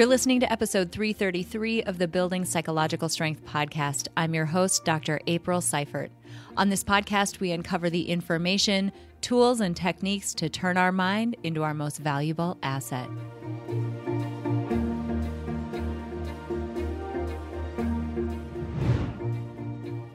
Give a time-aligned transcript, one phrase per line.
[0.00, 4.08] You're listening to episode 333 of the Building Psychological Strength podcast.
[4.16, 5.20] I'm your host, Dr.
[5.26, 6.10] April Seifert.
[6.56, 11.62] On this podcast, we uncover the information, tools, and techniques to turn our mind into
[11.62, 13.10] our most valuable asset.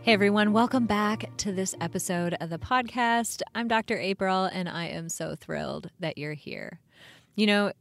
[0.02, 3.43] Hey everyone, welcome back to this episode of the podcast.
[3.54, 3.99] I'm Dr.
[3.99, 6.79] April, and I am so thrilled that you're here.
[7.36, 7.71] You know,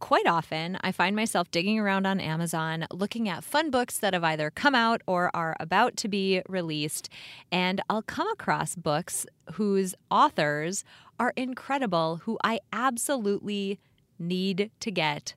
[0.00, 4.24] quite often I find myself digging around on Amazon looking at fun books that have
[4.24, 7.08] either come out or are about to be released.
[7.52, 10.84] And I'll come across books whose authors
[11.18, 13.78] are incredible, who I absolutely
[14.18, 15.34] need to get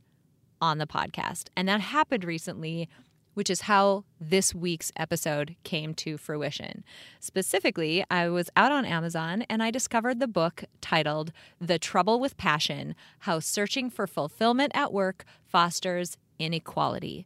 [0.62, 1.50] on the podcast.
[1.56, 2.90] And that happened recently
[3.34, 6.84] which is how this week's episode came to fruition.
[7.20, 12.38] Specifically, I was out on Amazon and I discovered the book titled The Trouble with
[12.38, 17.26] Passion How Searching for Fulfillment at Work Fosters Inequality.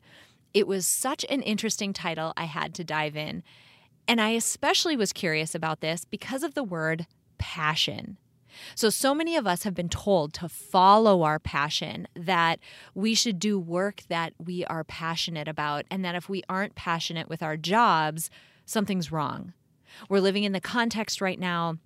[0.53, 3.43] It was such an interesting title, I had to dive in.
[4.07, 8.17] And I especially was curious about this because of the word passion.
[8.75, 12.59] So, so many of us have been told to follow our passion, that
[12.93, 17.29] we should do work that we are passionate about, and that if we aren't passionate
[17.29, 18.29] with our jobs,
[18.65, 19.53] something's wrong.
[20.09, 21.77] We're living in the context right now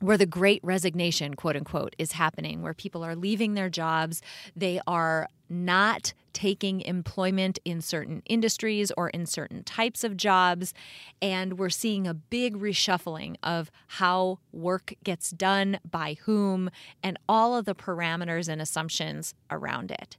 [0.00, 4.20] where the great resignation, quote unquote, is happening, where people are leaving their jobs.
[4.54, 10.74] They are not taking employment in certain industries or in certain types of jobs.
[11.22, 16.68] And we're seeing a big reshuffling of how work gets done, by whom,
[17.02, 20.18] and all of the parameters and assumptions around it.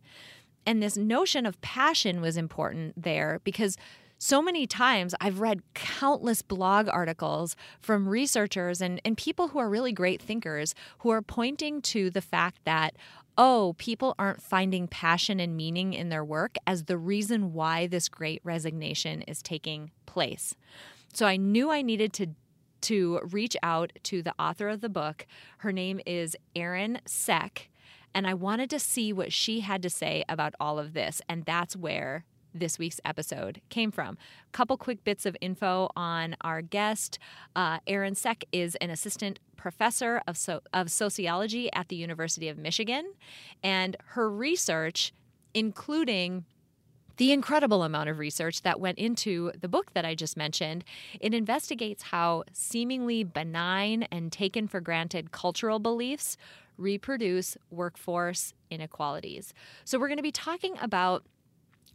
[0.66, 3.78] And this notion of passion was important there because
[4.18, 9.70] so many times I've read countless blog articles from researchers and, and people who are
[9.70, 12.96] really great thinkers who are pointing to the fact that,
[13.38, 18.10] oh, people aren't finding passion and meaning in their work as the reason why this
[18.10, 20.56] great resignation is taking place.
[21.14, 22.28] So I knew I needed to
[22.80, 25.26] to reach out to the author of the book.
[25.60, 27.68] Her name is Erin Cech,
[28.14, 31.44] and I wanted to see what she had to say about all of this, and
[31.44, 32.24] that's where
[32.54, 34.18] this week's episode came from.
[34.48, 37.20] A couple quick bits of info on our guest.
[37.56, 42.58] Uh, Erin Cech is an assistant professor of, so- of sociology at the University of
[42.58, 43.14] Michigan,
[43.64, 45.14] and her research,
[45.54, 46.46] including
[47.18, 50.84] the incredible amount of research that went into the book that I just mentioned.
[51.20, 56.38] It investigates how seemingly benign and taken for granted cultural beliefs
[56.78, 59.52] reproduce workforce inequalities.
[59.84, 61.24] So, we're going to be talking about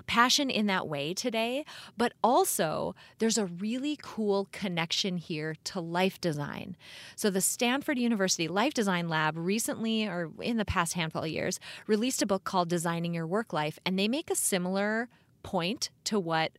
[0.03, 1.65] passion in that way today,
[1.97, 6.77] but also there's a really cool connection here to life design.
[7.17, 11.59] So, the Stanford University Life Design Lab recently, or in the past handful of years,
[11.87, 15.09] released a book called Designing Your Work Life, and they make a similar
[15.43, 16.53] point to what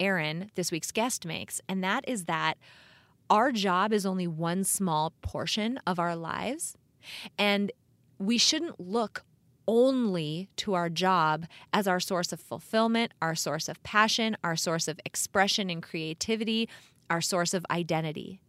[0.00, 2.56] Erin, this week's guest, makes, and that is that
[3.30, 6.76] our job is only one small portion of our lives.
[7.36, 7.72] And
[8.18, 9.22] we shouldn't look
[9.68, 14.88] only to our job as our source of fulfillment, our source of passion, our source
[14.88, 16.68] of expression and creativity,
[17.08, 18.40] our source of identity.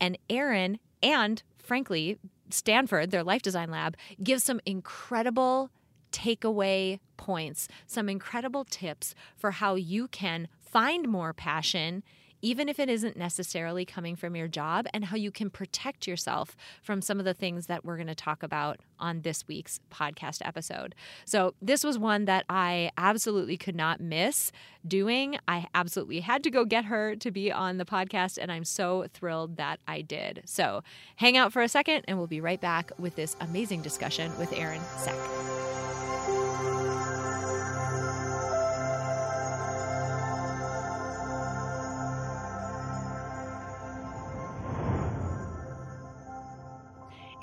[0.00, 2.18] And Erin and frankly,
[2.50, 5.70] Stanford, their life design lab, gives some incredible
[6.12, 12.02] takeaway points, some incredible tips for how you can find more passion
[12.44, 16.54] even if it isn't necessarily coming from your job, and how you can protect yourself
[16.82, 20.42] from some of the things that we're going to talk about on this week's podcast
[20.44, 20.94] episode.
[21.24, 24.52] So, this was one that I absolutely could not miss
[24.86, 25.38] doing.
[25.48, 29.06] I absolutely had to go get her to be on the podcast, and I'm so
[29.14, 30.42] thrilled that I did.
[30.44, 30.82] So,
[31.16, 34.52] hang out for a second, and we'll be right back with this amazing discussion with
[34.52, 35.93] Erin Cech.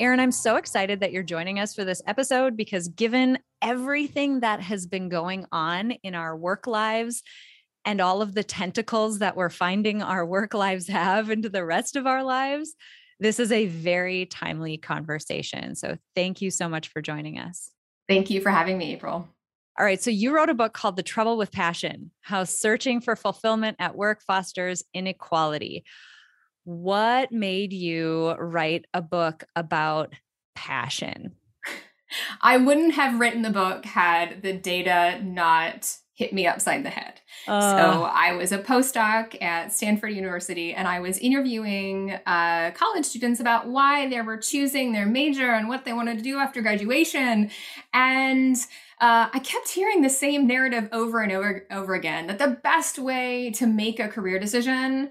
[0.02, 4.60] Erin, I'm so excited that you're joining us for this episode because given everything that
[4.60, 7.22] has been going on in our work lives
[7.86, 11.96] and all of the tentacles that we're finding our work lives have into the rest
[11.96, 12.74] of our lives,
[13.20, 15.76] this is a very timely conversation.
[15.76, 17.70] So thank you so much for joining us.
[18.10, 19.30] Thank you for having me, April.
[19.78, 20.02] All right.
[20.02, 23.96] So you wrote a book called The Trouble with Passion How Searching for Fulfillment at
[23.96, 25.84] Work Fosters Inequality
[26.64, 30.14] what made you write a book about
[30.56, 31.36] passion?
[32.42, 37.20] I wouldn't have written the book had the data not hit me upside the head.
[37.48, 37.62] Uh.
[37.62, 43.40] So I was a postdoc at Stanford University and I was interviewing uh, college students
[43.40, 47.50] about why they were choosing their major and what they wanted to do after graduation.
[47.94, 48.56] And
[49.00, 53.00] uh, I kept hearing the same narrative over and over, over again that the best
[53.00, 55.10] way to make a career decision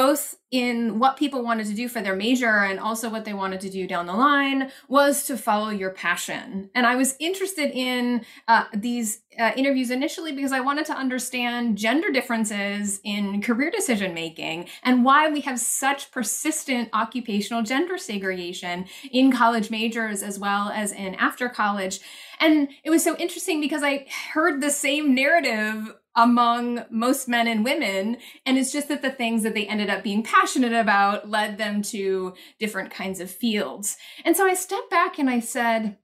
[0.00, 3.60] both in what people wanted to do for their major and also what they wanted
[3.60, 6.70] to do down the line was to follow your passion.
[6.74, 11.76] And I was interested in uh, these uh, interviews initially because I wanted to understand
[11.76, 18.86] gender differences in career decision making and why we have such persistent occupational gender segregation
[19.12, 22.00] in college majors as well as in after college.
[22.40, 27.64] And it was so interesting because I heard the same narrative among most men and
[27.64, 28.16] women.
[28.44, 31.82] And it's just that the things that they ended up being passionate about led them
[31.82, 33.96] to different kinds of fields.
[34.24, 35.96] And so I stepped back and I said,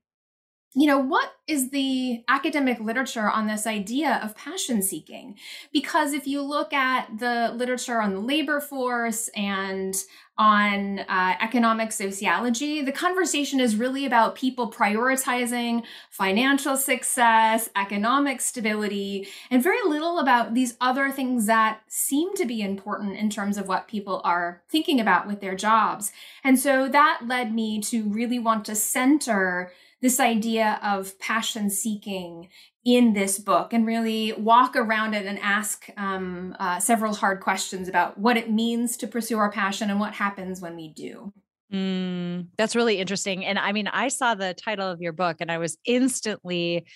[0.79, 5.39] you know, what is the academic literature on this idea of passion seeking?
[5.73, 9.97] Because if you look at the literature on the labor force and
[10.37, 19.27] on uh, economic sociology, the conversation is really about people prioritizing financial success, economic stability,
[19.51, 23.67] and very little about these other things that seem to be important in terms of
[23.67, 26.13] what people are thinking about with their jobs.
[26.45, 29.73] And so that led me to really want to center
[30.03, 32.49] this idea of passion seeking
[32.85, 37.89] in this book and really walk around it and ask um, uh, several hard questions
[37.89, 41.33] about what it means to pursue our passion and what happens when we do.
[41.73, 43.45] Mm, that's really interesting.
[43.45, 46.87] And I mean, I saw the title of your book and I was instantly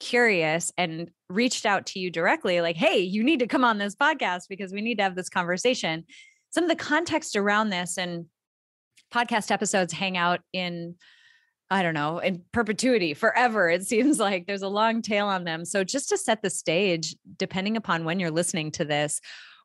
[0.00, 3.96] curious and reached out to you directly like, hey, you need to come on this
[3.96, 6.04] podcast because we need to have this conversation.
[6.50, 8.26] Some of the context around this and
[9.12, 10.96] podcast episodes hang out in
[11.70, 13.68] I don't know, in perpetuity, forever.
[13.68, 15.64] It seems like there's a long tail on them.
[15.64, 19.20] So, just to set the stage, depending upon when you're listening to this,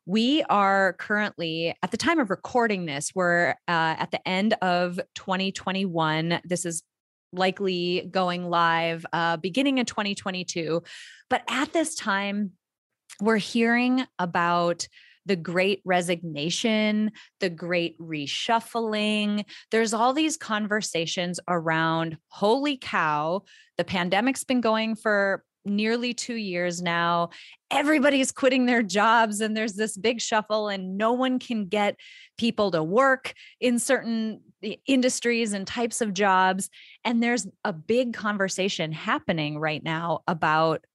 [0.05, 4.99] we are currently, at the time of recording this, we're uh, at the end of
[5.15, 6.41] 2021.
[6.43, 6.83] This is
[7.31, 10.83] likely going live uh, beginning in 2022.
[11.29, 12.51] But at this time,
[13.21, 14.87] we're hearing about
[15.25, 19.45] the great resignation, the great reshuffling.
[19.71, 23.43] There's all these conversations around holy cow,
[23.77, 27.29] the pandemic's been going for nearly two years now.
[27.71, 31.95] Everybody's quitting their jobs, and there's this big shuffle, and no one can get
[32.37, 34.41] people to work in certain
[34.85, 36.69] industries and types of jobs.
[37.03, 40.85] And there's a big conversation happening right now about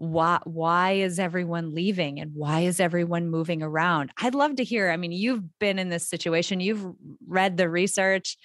[0.00, 4.90] why why is everyone leaving and why is everyone moving around i'd love to hear
[4.90, 6.86] i mean you've been in this situation you've
[7.28, 8.38] read the research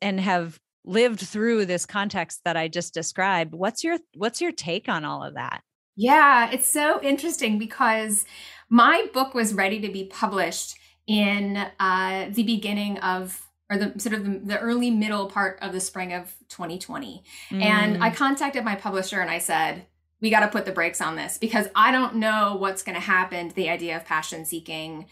[0.00, 4.88] and have lived through this context that i just described what's your what's your take
[4.88, 5.62] on all of that
[5.94, 8.24] yeah it's so interesting because
[8.70, 10.74] my book was ready to be published
[11.06, 15.72] in uh, the beginning of or the sort of the, the, early middle part of
[15.72, 17.62] the spring of 2020 mm.
[17.62, 18.16] and i mm.
[18.16, 19.84] contacted my publisher and i said
[20.20, 23.00] we got to put the brakes on this because I don't know what's going to
[23.00, 25.06] happen to the idea of passion seeking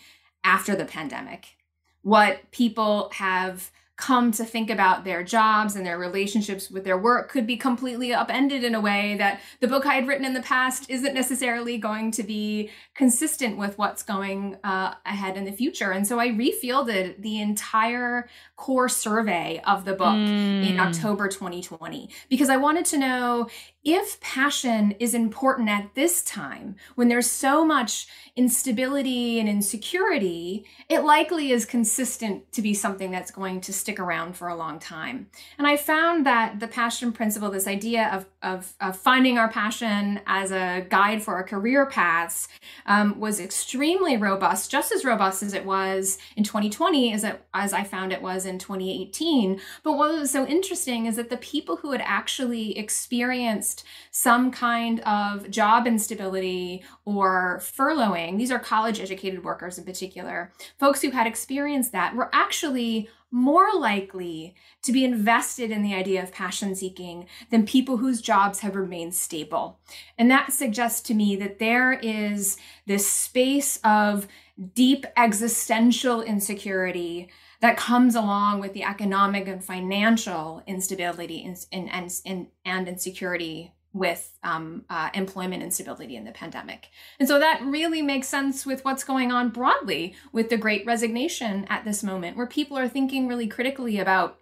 [0.45, 1.57] after the pandemic.
[2.03, 3.71] What people have
[4.03, 8.13] come to think about their jobs and their relationships with their work could be completely
[8.13, 11.79] upended in a way that the book I had written in the past isn't necessarily
[11.79, 15.93] going to be consistent with what's going uh, ahead in the future.
[15.93, 20.69] And so I refielded the entire core survey of the book mm.
[20.69, 23.49] in October 2020 because I wanted to know
[23.85, 31.01] if passion is important at this time when there's so much instability and insecurity, it
[31.01, 35.27] likely is consistent to be something that's going to stick around for a long time.
[35.59, 40.21] And I found that the passion principle, this idea of, of, of finding our passion
[40.27, 42.49] as a guide for our career paths,
[42.87, 47.73] um, was extremely robust, just as robust as it was in 2020 as, it, as
[47.73, 49.61] I found it was in 2018.
[49.83, 53.72] But what was so interesting is that the people who had actually experienced
[54.11, 61.03] some kind of job instability or furloughing, these are college educated workers in particular, folks
[61.03, 66.31] who had experienced that were actually more likely to be invested in the idea of
[66.31, 69.81] passion seeking than people whose jobs have remained stable.
[70.19, 74.29] And that suggests to me that there is this space of
[74.75, 77.31] deep existential insecurity
[77.63, 84.37] that comes along with the economic and financial instability and, and, and, and insecurity with
[84.43, 86.89] um, uh, employment instability in the pandemic.
[87.21, 91.67] And so that really makes sense with what's going on broadly with the great resignation
[91.69, 94.39] at this moment, where people are thinking really critically about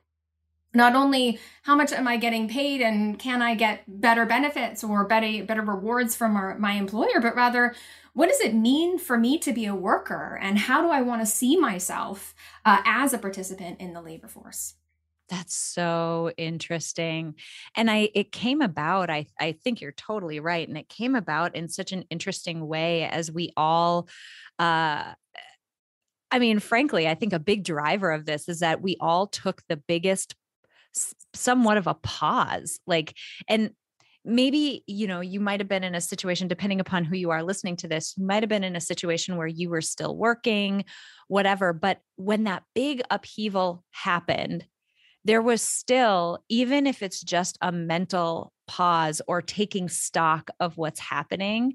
[0.73, 5.05] not only how much am I getting paid and can I get better benefits or
[5.05, 7.75] better better rewards from our, my employer, but rather
[8.13, 11.23] what does it mean for me to be a worker and how do I want
[11.23, 12.35] to see myself
[12.65, 14.75] uh, as a participant in the labor force?
[15.29, 17.37] That's so interesting.
[17.77, 20.69] And I it came about, I I think you're totally right.
[20.69, 24.09] And it came about in such an interesting way as we all
[24.59, 25.15] uh
[26.33, 29.63] I mean, frankly, I think a big driver of this is that we all took
[29.69, 30.37] the biggest
[31.35, 33.15] somewhat of a pause like
[33.49, 33.71] and
[34.25, 37.43] maybe you know you might have been in a situation depending upon who you are
[37.43, 40.85] listening to this you might have been in a situation where you were still working
[41.29, 44.67] whatever but when that big upheaval happened
[45.25, 51.01] there was still even if it's just a mental pause or taking stock of what's
[51.01, 51.75] happening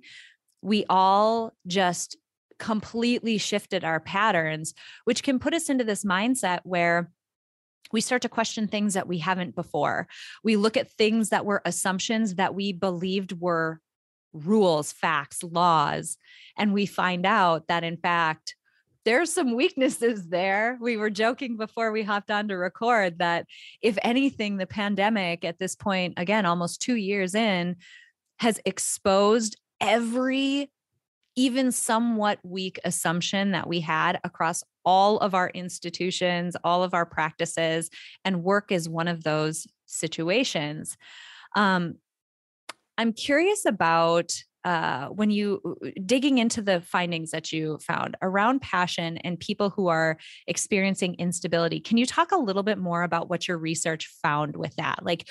[0.62, 2.16] we all just
[2.58, 7.12] completely shifted our patterns which can put us into this mindset where
[7.96, 10.10] we start to question things that we haven't before.
[10.44, 13.80] We look at things that were assumptions that we believed were
[14.34, 16.18] rules, facts, laws,
[16.58, 18.58] and we find out that in fact,
[19.06, 20.78] there's some weaknesses there.
[20.82, 23.46] We were joking before we hopped on to record that
[23.82, 27.78] if anything, the pandemic at this point, again, almost two years in,
[28.40, 30.70] has exposed every
[31.36, 37.06] even somewhat weak assumption that we had across all of our institutions, all of our
[37.06, 37.90] practices,
[38.24, 40.98] and work is one of those situations.
[41.56, 41.96] Um,
[42.98, 48.62] I'm curious about uh, when you uh, digging into the findings that you found around
[48.62, 51.80] passion and people who are experiencing instability.
[51.80, 55.06] Can you talk a little bit more about what your research found with that?
[55.06, 55.28] Like,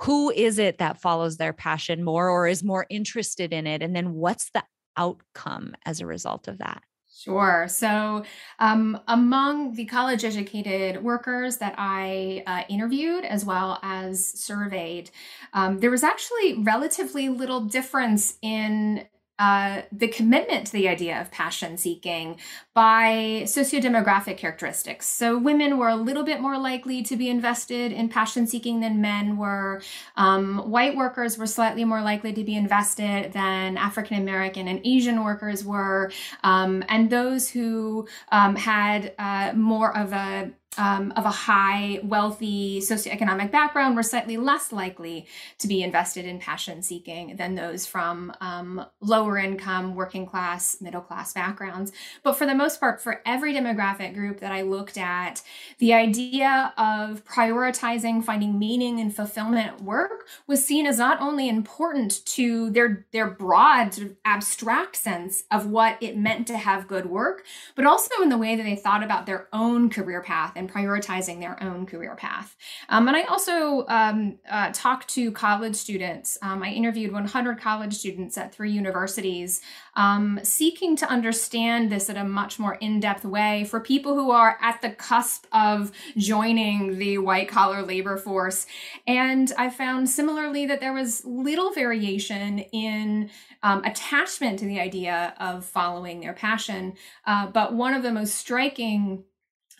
[0.00, 3.82] who is it that follows their passion more or is more interested in it?
[3.82, 4.64] And then what's the
[4.96, 6.82] outcome as a result of that?
[7.16, 7.68] Sure.
[7.68, 8.24] So,
[8.58, 15.10] um, among the college educated workers that I uh, interviewed as well as surveyed,
[15.52, 19.06] um, there was actually relatively little difference in
[19.38, 22.38] uh, the commitment to the idea of passion seeking
[22.72, 25.06] by sociodemographic characteristics.
[25.08, 29.00] So, women were a little bit more likely to be invested in passion seeking than
[29.00, 29.82] men were.
[30.16, 35.24] Um, white workers were slightly more likely to be invested than African American and Asian
[35.24, 36.12] workers were.
[36.42, 42.80] Um, and those who um, had uh, more of a um, of a high, wealthy
[42.80, 45.26] socioeconomic background were slightly less likely
[45.58, 51.00] to be invested in passion seeking than those from um, lower income, working class, middle
[51.00, 51.92] class backgrounds.
[52.22, 55.42] But for the most part, for every demographic group that I looked at,
[55.78, 61.48] the idea of prioritizing finding meaning and fulfillment at work was seen as not only
[61.48, 66.88] important to their, their broad, sort of abstract sense of what it meant to have
[66.88, 70.52] good work, but also in the way that they thought about their own career path
[70.56, 72.56] and prioritizing their own career path.
[72.88, 76.38] Um, and I also um, uh, talked to college students.
[76.42, 79.60] Um, I interviewed 100 college students at three universities,
[79.96, 84.30] um, seeking to understand this in a much more in depth way for people who
[84.30, 88.66] are at the cusp of joining the white collar labor force.
[89.06, 93.30] And I found similarly that there was little variation in
[93.62, 96.94] um, attachment to the idea of following their passion.
[97.26, 99.24] Uh, but one of the most striking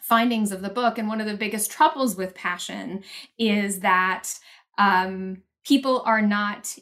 [0.05, 0.99] findings of the book.
[0.99, 3.03] And one of the biggest troubles with passion
[3.39, 4.29] is that
[4.77, 6.77] um, people are not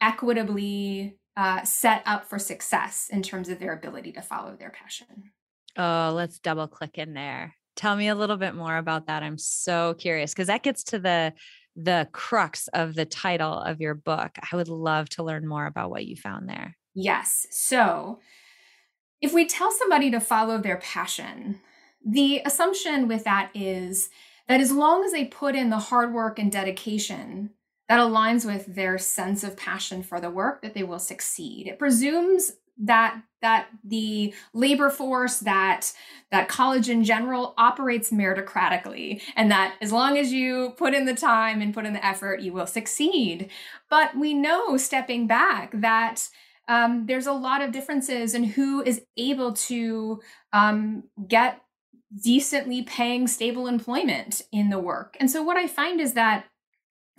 [0.00, 5.32] equitably uh, set up for success in terms of their ability to follow their passion.
[5.76, 7.54] Oh, let's double click in there.
[7.74, 9.24] Tell me a little bit more about that.
[9.24, 11.32] I'm so curious because that gets to the
[11.80, 14.32] the crux of the title of your book.
[14.50, 16.76] I would love to learn more about what you found there.
[16.92, 17.46] Yes.
[17.52, 18.18] So,
[19.20, 21.60] if we tell somebody to follow their passion,
[22.04, 24.10] the assumption with that is
[24.48, 27.50] that as long as they put in the hard work and dedication
[27.88, 31.66] that aligns with their sense of passion for the work that they will succeed.
[31.66, 35.92] It presumes that that the labor force that
[36.30, 41.14] that college in general operates meritocratically and that as long as you put in the
[41.14, 43.50] time and put in the effort you will succeed.
[43.90, 46.28] But we know stepping back that
[46.68, 50.20] um, there's a lot of differences in who is able to
[50.52, 51.60] um, get
[52.16, 55.16] decently paying stable employment in the work.
[55.20, 56.46] And so what I find is that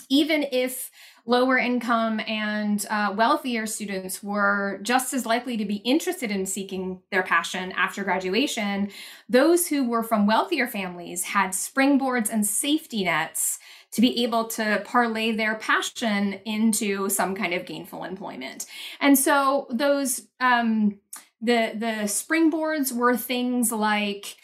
[0.09, 0.89] even if
[1.25, 7.01] lower income and uh, wealthier students were just as likely to be interested in seeking
[7.11, 8.89] their passion after graduation,
[9.27, 13.59] those who were from wealthier families had springboards and safety nets
[13.91, 18.65] to be able to parlay their passion into some kind of gainful employment.
[18.99, 20.99] And so those um,
[21.41, 24.35] the the springboards were things like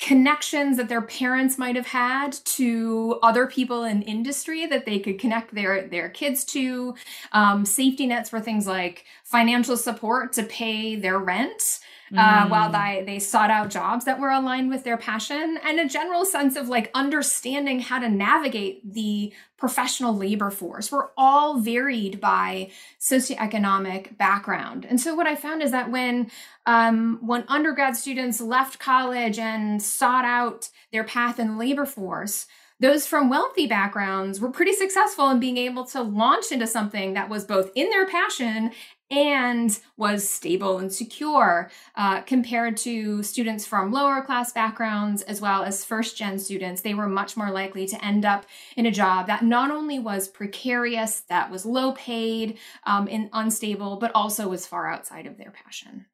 [0.00, 5.18] connections that their parents might have had to other people in industry that they could
[5.18, 6.94] connect their their kids to.
[7.32, 11.80] Um, safety nets for things like financial support to pay their rent
[12.16, 12.72] uh, while mm.
[12.72, 16.56] they, they sought out jobs that were aligned with their passion and a general sense
[16.56, 20.92] of like understanding how to navigate the professional labor force.
[20.92, 22.70] We're all varied by
[23.00, 24.84] socioeconomic background.
[24.84, 26.30] And so what I found is that when
[26.66, 32.46] um, when undergrad students left college and sought out their path in the labor force,
[32.80, 37.28] those from wealthy backgrounds were pretty successful in being able to launch into something that
[37.28, 38.72] was both in their passion
[39.14, 45.62] and was stable and secure uh, compared to students from lower class backgrounds as well
[45.62, 46.80] as first gen students.
[46.82, 48.44] They were much more likely to end up
[48.76, 53.96] in a job that not only was precarious, that was low paid um, and unstable,
[53.96, 56.06] but also was far outside of their passion.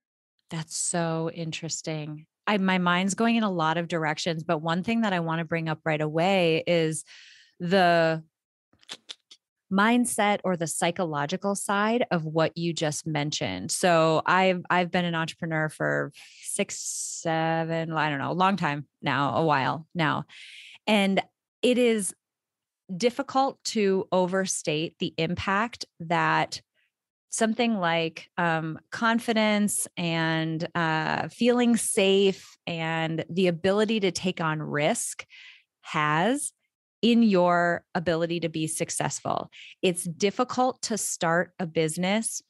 [0.51, 2.27] That's so interesting.
[2.47, 5.39] I, my mind's going in a lot of directions, but one thing that I want
[5.39, 7.05] to bring up right away is
[7.61, 8.23] the
[9.73, 13.71] mindset or the psychological side of what you just mentioned.
[13.71, 16.13] So I've I've been an entrepreneur for
[16.43, 16.77] 6
[17.23, 20.25] 7 I don't know, a long time now, a while now.
[20.87, 21.23] And
[21.63, 22.15] it is
[22.95, 26.61] difficult to overstate the impact that
[27.31, 35.25] something like um, confidence and uh, feeling safe and the ability to take on risk
[35.83, 36.53] has
[37.03, 39.51] in your ability to be successful.
[39.83, 42.43] It's difficult to start a business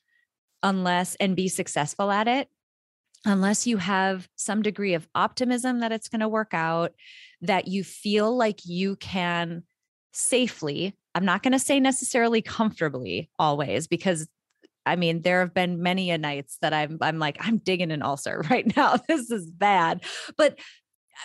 [0.62, 2.48] unless and be successful at it
[3.24, 6.92] unless you have some degree of optimism that it's going to work out,
[7.42, 9.62] that you feel like you can
[10.12, 14.26] safely, I'm not going to say necessarily comfortably always because
[14.86, 18.02] I mean, there have been many a nights that I'm I'm like I'm digging an
[18.02, 18.96] ulcer right now.
[19.08, 20.02] This is bad.
[20.38, 20.58] But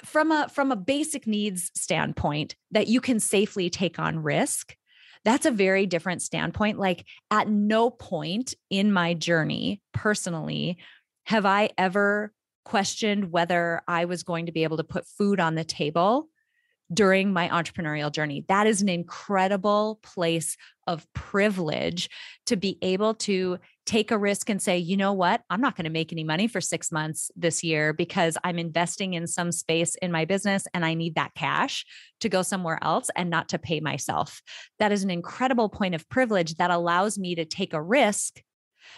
[0.04, 4.76] from a from a basic needs standpoint that you can safely take on risk
[5.24, 10.78] that's a very different standpoint like at no point in my journey personally
[11.26, 12.32] have i ever
[12.64, 16.30] questioned whether i was going to be able to put food on the table
[16.94, 18.46] during my entrepreneurial journey.
[18.48, 22.10] That is an incredible place of privilege
[22.46, 25.86] to be able to take a risk and say, you know what, I'm not going
[25.86, 29.96] to make any money for six months this year because I'm investing in some space
[30.02, 31.86] in my business and I need that cash
[32.22, 34.42] to go somewhere else and not to pay myself.
[34.80, 38.42] That is an incredible point of privilege that allows me to take a risk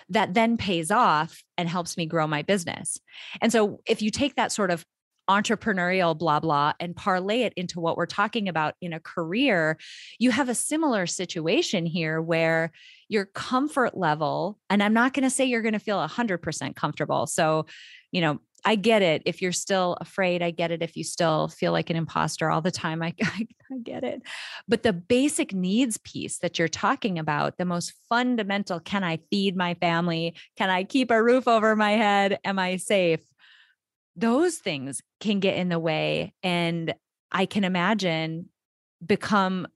[0.09, 2.99] that then pays off and helps me grow my business.
[3.41, 4.85] And so if you take that sort of
[5.29, 9.77] entrepreneurial blah blah and parlay it into what we're talking about in a career
[10.19, 12.71] you have a similar situation here where
[13.09, 17.27] your comfort level and i'm not going to say you're going to feel 100% comfortable
[17.27, 17.65] so
[18.11, 21.49] you know i get it if you're still afraid i get it if you still
[21.49, 24.21] feel like an imposter all the time I, I, I get it
[24.65, 29.57] but the basic needs piece that you're talking about the most fundamental can i feed
[29.57, 30.35] my family?
[30.55, 32.39] Can i keep a roof over my head?
[32.45, 33.21] Am i safe
[34.17, 36.93] those things can get in the way and
[37.31, 38.49] i can imagine
[39.05, 39.67] become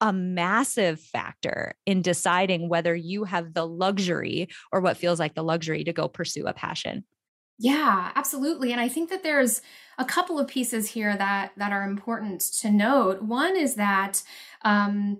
[0.00, 5.42] a massive factor in deciding whether you have the luxury or what feels like the
[5.42, 7.02] luxury to go pursue a passion.
[7.58, 9.60] Yeah absolutely and i think that there's
[9.98, 13.20] a couple of pieces here that that are important to note.
[13.22, 14.22] One is that
[14.62, 15.18] um,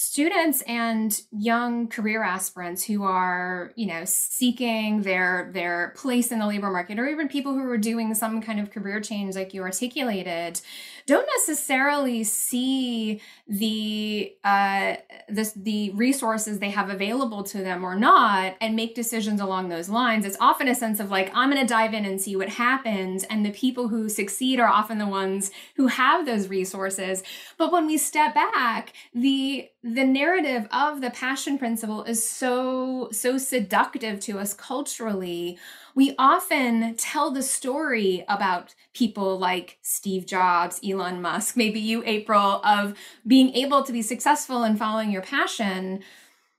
[0.00, 6.46] students and young career aspirants who are you know seeking their their place in the
[6.46, 9.60] labor market or even people who are doing some kind of career change like you
[9.60, 10.60] articulated
[11.08, 13.18] don't necessarily see
[13.48, 14.94] the uh
[15.30, 19.88] the, the resources they have available to them or not and make decisions along those
[19.88, 20.26] lines.
[20.26, 23.24] It's often a sense of like i'm going to dive in and see what happens
[23.24, 27.22] and the people who succeed are often the ones who have those resources.
[27.56, 33.38] But when we step back the the narrative of the passion principle is so so
[33.38, 35.58] seductive to us culturally
[35.98, 42.60] we often tell the story about people like Steve Jobs, Elon Musk, maybe you April
[42.62, 46.04] of being able to be successful in following your passion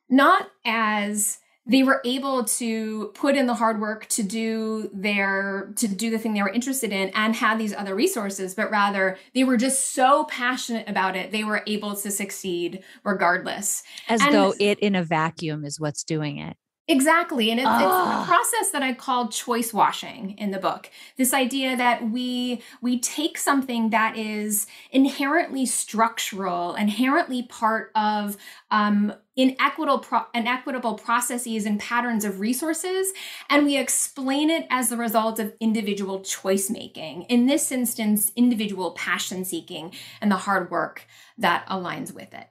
[0.10, 5.88] not as they were able to put in the hard work to do their to
[5.88, 9.46] do the thing they were interested in and had these other resources but rather they
[9.46, 13.84] were just so passionate about it they were able to succeed regardless.
[14.10, 16.58] As and though it in a vacuum is what's doing it
[16.90, 17.52] Exactly.
[17.52, 20.90] And it's, it's, a process that I call choice washing in the book.
[21.18, 28.38] This idea that we we take something that is inherently structural, inherently part of
[28.72, 33.14] um, inequitable pro- inequitable processes and patterns of resources,
[33.52, 37.22] and we explain it as the result of individual choice making.
[37.24, 41.06] In this instance, individual passion seeking and the hard work
[41.38, 42.48] that aligns with it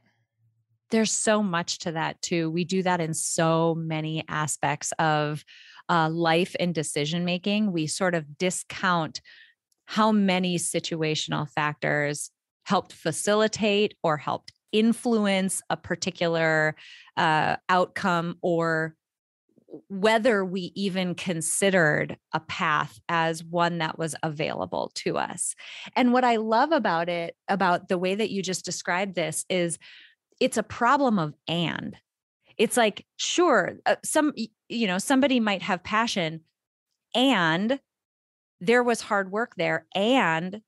[0.91, 2.51] there's so much to that too.
[2.51, 5.45] We do that in so many aspects of
[5.89, 7.73] uh, life and decision making.
[7.73, 9.21] We sort of discount
[9.87, 12.31] how many situational factors
[12.65, 16.77] helped facilitate or helped influence a particular
[17.17, 18.95] uh, outcome or
[19.89, 25.55] whether we even considered a path as one that was available to us.
[25.95, 29.79] And what I love about it, about the way that you just described this, is
[30.41, 31.97] it's a problem of and.
[32.57, 34.33] It's like sure uh, some
[34.69, 36.41] you know somebody might have passion
[37.15, 37.79] and
[38.61, 40.61] there was hard work there and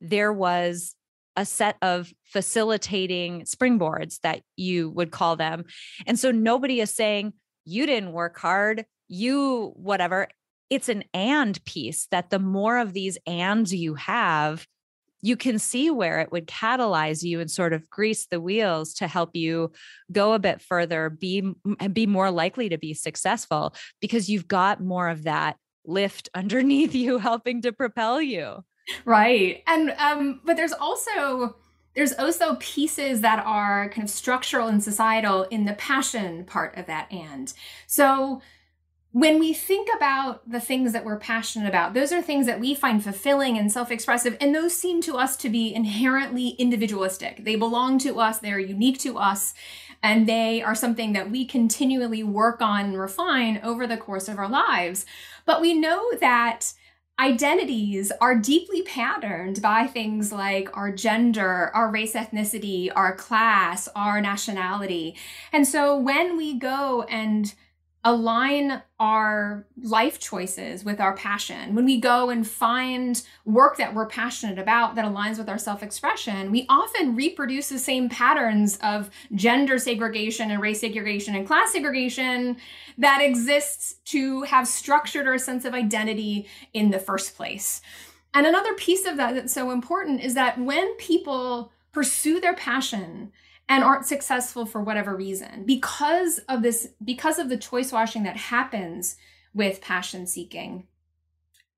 [0.00, 0.96] there was
[1.36, 5.64] a set of facilitating springboards that you would call them.
[6.06, 7.34] And so nobody is saying
[7.64, 10.28] you didn't work hard you whatever.
[10.70, 14.66] It's an and piece that the more of these ands you have
[15.26, 19.08] you can see where it would catalyze you and sort of grease the wheels to
[19.08, 19.72] help you
[20.12, 24.80] go a bit further be and be more likely to be successful because you've got
[24.80, 28.64] more of that lift underneath you helping to propel you.
[29.04, 31.56] Right and um but there's also
[31.96, 36.86] there's also pieces that are kind of structural and societal in the passion part of
[36.86, 37.52] that and
[37.88, 38.42] so
[39.16, 42.74] when we think about the things that we're passionate about, those are things that we
[42.74, 47.42] find fulfilling and self expressive, and those seem to us to be inherently individualistic.
[47.42, 49.54] They belong to us, they're unique to us,
[50.02, 54.36] and they are something that we continually work on and refine over the course of
[54.36, 55.06] our lives.
[55.46, 56.74] But we know that
[57.18, 64.20] identities are deeply patterned by things like our gender, our race, ethnicity, our class, our
[64.20, 65.16] nationality.
[65.54, 67.54] And so when we go and
[68.06, 71.74] align our life choices with our passion.
[71.74, 75.82] When we go and find work that we're passionate about that aligns with our self
[75.82, 81.72] expression, we often reproduce the same patterns of gender segregation and race segregation and class
[81.72, 82.58] segregation
[82.96, 87.82] that exists to have structured our sense of identity in the first place.
[88.34, 93.32] And another piece of that that's so important is that when people pursue their passion
[93.68, 98.36] and aren't successful for whatever reason because of this because of the choice washing that
[98.36, 99.16] happens
[99.54, 100.86] with passion seeking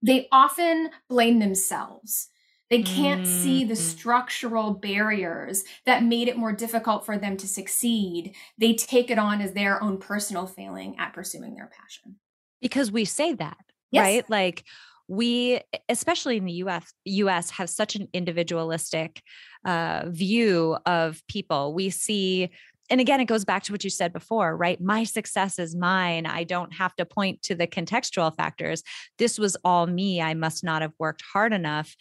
[0.03, 2.29] they often blame themselves
[2.70, 3.42] they can't mm-hmm.
[3.42, 3.83] see the mm-hmm.
[3.83, 9.40] structural barriers that made it more difficult for them to succeed they take it on
[9.40, 12.16] as their own personal failing at pursuing their passion
[12.61, 13.59] because we say that
[13.90, 14.03] yes.
[14.03, 14.64] right like
[15.09, 19.23] we especially in the US US have such an individualistic
[19.64, 21.75] uh, view of people.
[21.75, 22.51] We see
[22.90, 24.81] and again, it goes back to what you said before, right?
[24.81, 26.25] My success is mine.
[26.25, 28.83] I don't have to point to the contextual factors.
[29.18, 30.23] This was all me.
[30.23, 31.94] I must not have worked hard enough.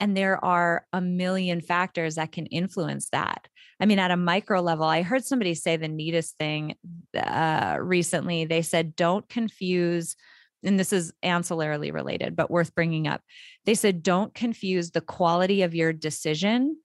[0.00, 3.48] And there are a million factors that can influence that.
[3.80, 6.76] I mean, at a micro level, I heard somebody say the neatest thing
[7.16, 8.44] uh, recently.
[8.44, 10.14] They said, don't confuse
[10.64, 13.22] and this is ancillarily related, but worth bringing up.
[13.64, 16.76] They said, don't confuse the quality of your decision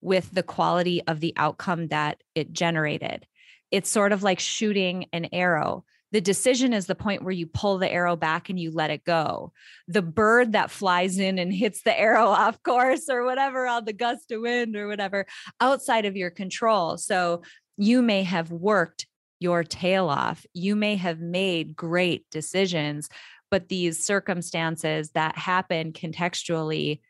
[0.00, 3.26] with the quality of the outcome that it generated.
[3.70, 5.84] It's sort of like shooting an arrow.
[6.12, 9.04] The decision is the point where you pull the arrow back and you let it
[9.04, 9.52] go.
[9.86, 13.92] The bird that flies in and hits the arrow off course or whatever on the
[13.92, 15.26] gust of wind or whatever
[15.60, 16.96] outside of your control.
[16.96, 17.42] So
[17.76, 19.06] you may have worked
[19.40, 20.46] your tail off.
[20.54, 23.08] You may have made great decisions,
[23.50, 27.00] but these circumstances that happen contextually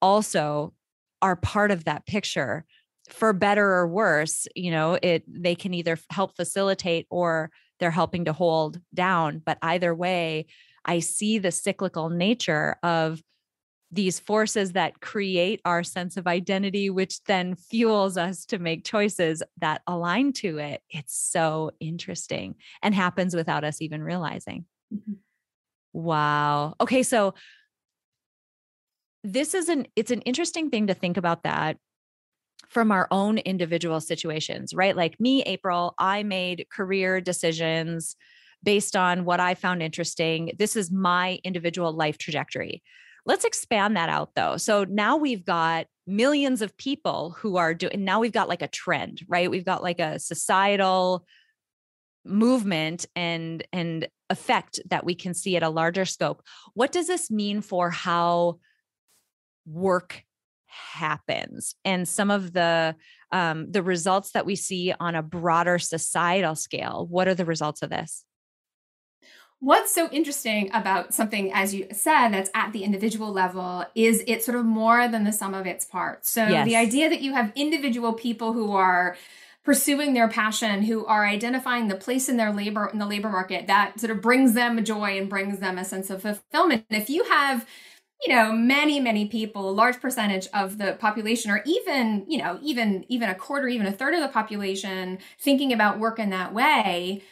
[0.00, 0.74] also
[1.20, 2.64] are part of that picture
[3.08, 8.26] for better or worse you know it they can either help facilitate or they're helping
[8.26, 10.46] to hold down but either way
[10.84, 13.22] i see the cyclical nature of
[13.90, 19.42] these forces that create our sense of identity, which then fuels us to make choices
[19.60, 20.82] that align to it.
[20.90, 24.66] It's so interesting and happens without us even realizing.
[24.92, 25.14] Mm-hmm.
[25.94, 26.74] Wow.
[26.80, 27.02] Okay.
[27.02, 27.34] So
[29.24, 31.76] this is an it's an interesting thing to think about that
[32.68, 34.96] from our own individual situations, right?
[34.96, 38.16] Like me, April, I made career decisions
[38.62, 40.52] based on what I found interesting.
[40.58, 42.82] This is my individual life trajectory.
[43.28, 44.56] Let's expand that out though.
[44.56, 48.68] So now we've got millions of people who are doing, now we've got like a
[48.68, 49.50] trend, right?
[49.50, 51.26] We've got like a societal
[52.24, 56.42] movement and and effect that we can see at a larger scope
[56.74, 58.58] what does this mean for how
[59.64, 60.22] work
[60.66, 62.94] happens and some of the
[63.32, 67.82] um, the results that we see on a broader societal scale what are the results
[67.82, 68.24] of this
[69.60, 74.46] What's so interesting about something, as you said, that's at the individual level is it's
[74.46, 76.30] sort of more than the sum of its parts.
[76.30, 76.64] So yes.
[76.64, 79.16] the idea that you have individual people who are
[79.64, 83.66] pursuing their passion, who are identifying the place in their labor in the labor market
[83.66, 86.86] that sort of brings them joy and brings them a sense of fulfillment.
[86.90, 87.66] if you have
[88.24, 92.58] you know many many people a large percentage of the population or even you know
[92.62, 96.52] even even a quarter even a third of the population thinking about work in that
[96.54, 97.22] way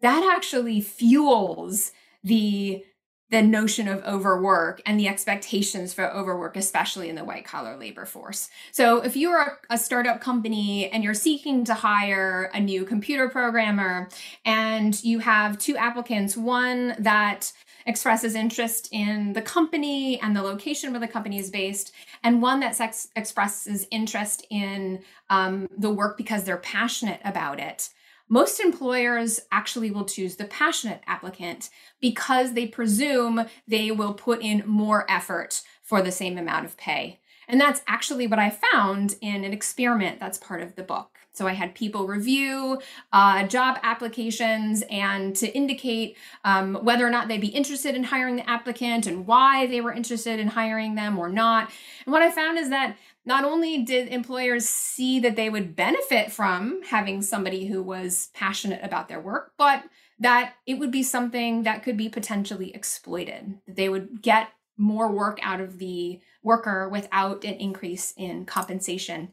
[0.00, 2.84] that actually fuels the
[3.28, 8.06] the notion of overwork and the expectations for overwork, especially in the white collar labor
[8.06, 8.48] force.
[8.70, 14.08] So, if you're a startup company and you're seeking to hire a new computer programmer
[14.44, 17.52] and you have two applicants, one that
[17.84, 22.60] expresses interest in the company and the location where the company is based, and one
[22.60, 27.88] that sex- expresses interest in um, the work because they're passionate about it.
[28.28, 34.64] Most employers actually will choose the passionate applicant because they presume they will put in
[34.66, 37.20] more effort for the same amount of pay.
[37.48, 41.10] And that's actually what I found in an experiment that's part of the book.
[41.32, 42.80] So I had people review
[43.12, 48.36] uh, job applications and to indicate um, whether or not they'd be interested in hiring
[48.36, 51.70] the applicant and why they were interested in hiring them or not.
[52.06, 56.30] And what I found is that not only did employers see that they would benefit
[56.30, 59.82] from having somebody who was passionate about their work, but
[60.20, 63.58] that it would be something that could be potentially exploited.
[63.66, 69.32] That they would get more work out of the worker without an increase in compensation.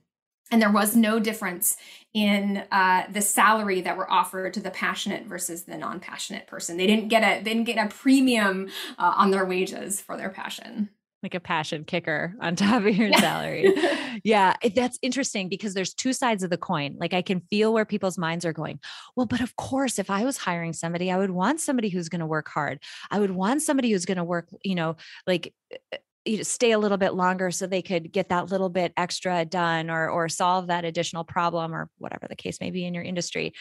[0.51, 1.77] And there was no difference
[2.13, 6.77] in uh, the salary that were offered to the passionate versus the non-passionate person.
[6.77, 10.29] They didn't get a they didn't get a premium uh, on their wages for their
[10.29, 10.89] passion
[11.23, 13.73] like a passion kicker on top of your salary.
[14.23, 16.97] yeah, that's interesting because there's two sides of the coin.
[16.99, 18.79] Like I can feel where people's minds are going.
[19.15, 22.19] Well, but of course, if I was hiring somebody, I would want somebody who's going
[22.19, 22.79] to work hard.
[23.09, 25.53] I would want somebody who's going to work, you know, like
[25.91, 25.97] uh,
[26.43, 30.09] stay a little bit longer so they could get that little bit extra done or
[30.09, 33.53] or solve that additional problem or whatever the case may be in your industry.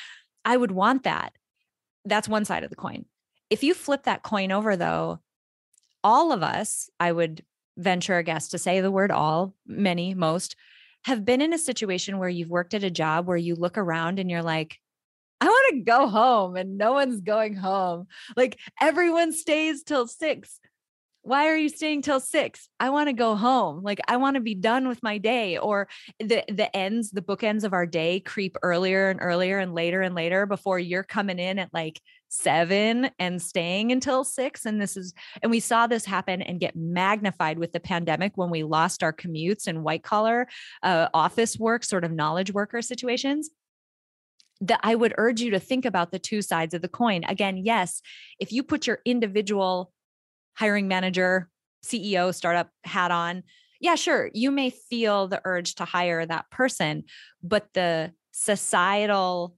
[0.45, 1.33] I would want that.
[2.05, 3.05] That's one side of the coin.
[3.51, 5.21] If you flip that coin over though,
[6.05, 7.45] all of us, I would
[7.77, 10.57] venture a guess to say the word all, many, most,
[11.05, 14.19] have been in a situation where you've worked at a job where you look around
[14.19, 14.79] and you're like,
[15.41, 18.07] I want to go home and no one's going home.
[18.37, 20.61] Like everyone stays till six
[21.23, 22.69] why are you staying till six?
[22.81, 23.83] I want to go home.
[23.83, 25.57] Like I want to be done with my day.
[25.57, 30.03] Or the the ends, the bookends of our day creep earlier and earlier and later
[30.03, 32.01] and later before you're coming in at like
[32.33, 34.65] seven and staying until six.
[34.65, 38.49] And this is, and we saw this happen and get magnified with the pandemic when
[38.49, 40.49] we lost our commutes and white collar
[40.83, 43.51] uh, office work, sort of knowledge worker situations
[44.63, 47.25] that I would urge you to think about the two sides of the coin.
[47.25, 48.01] Again, yes,
[48.39, 49.93] if you put your individual
[50.55, 51.51] hiring manager,
[51.85, 53.43] CEO, startup hat on,
[53.79, 57.05] yeah, sure, you may feel the urge to hire that person,
[57.43, 59.57] but the societal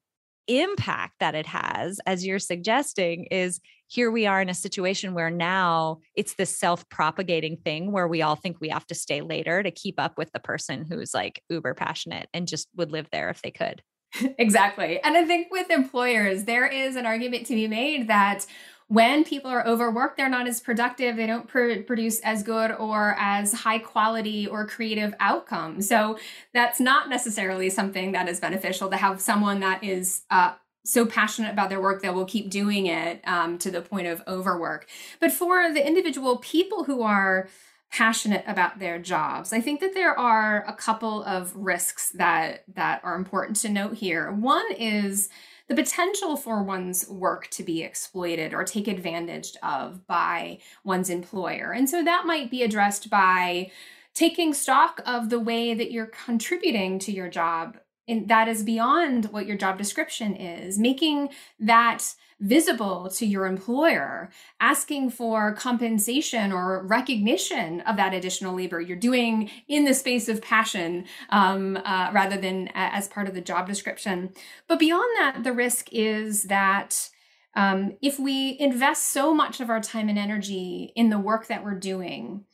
[0.49, 5.31] impact that it has, as you're suggesting, is here we are in a situation where
[5.31, 9.63] now it's this self propagating thing where we all think we have to stay later
[9.63, 13.31] to keep up with the person who's like uber passionate and just would live there
[13.31, 13.83] if they could.
[14.39, 15.01] Exactly.
[15.03, 18.47] And I think with employers, there is an argument to be made that
[18.89, 21.17] when people are overworked, they're not as productive.
[21.17, 25.89] They don't pr- produce as good or as high quality or creative outcomes.
[25.89, 26.19] So
[26.53, 31.53] that's not necessarily something that is beneficial to have someone that is uh, so passionate
[31.53, 34.87] about their work that will keep doing it um, to the point of overwork.
[35.19, 37.49] But for the individual people who are
[37.91, 43.01] passionate about their jobs, I think that there are a couple of risks that that
[43.03, 44.31] are important to note here.
[44.31, 45.31] One is
[45.69, 51.73] the potential for one's work to be exploited or take advantage of by one's employer.
[51.73, 53.71] And so that might be addressed by
[54.13, 59.27] taking stock of the way that you're contributing to your job and that is beyond
[59.27, 66.85] what your job description is, making that visible to your employer, asking for compensation or
[66.85, 72.37] recognition of that additional labor you're doing in the space of passion um, uh, rather
[72.37, 74.33] than as part of the job description.
[74.69, 77.11] But beyond that, the risk is that.
[77.57, 81.63] Um, if we invest so much of our time and energy in the work that
[81.63, 82.45] we're doing,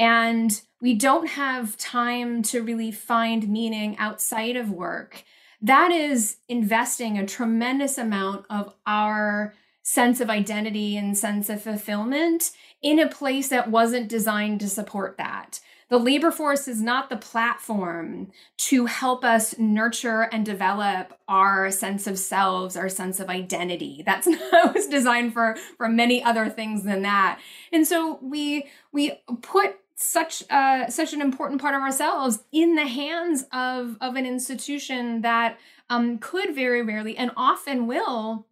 [0.00, 5.24] and we don't have time to really find meaning outside of work,
[5.62, 12.50] that is investing a tremendous amount of our sense of identity and sense of fulfillment
[12.82, 15.60] in a place that wasn't designed to support that.
[15.88, 22.08] The labor force is not the platform to help us nurture and develop our sense
[22.08, 24.02] of selves, our sense of identity.
[24.04, 27.38] That's not was designed for for many other things than that.
[27.72, 32.86] And so we we put such uh, such an important part of ourselves in the
[32.86, 38.46] hands of of an institution that um, could very rarely and often will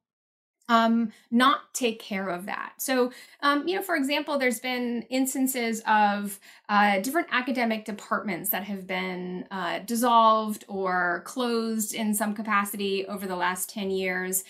[0.68, 2.72] um, not take care of that.
[2.78, 8.64] So, um, you know, for example, there's been instances of uh, different academic departments that
[8.64, 14.44] have been uh, dissolved or closed in some capacity over the last 10 years.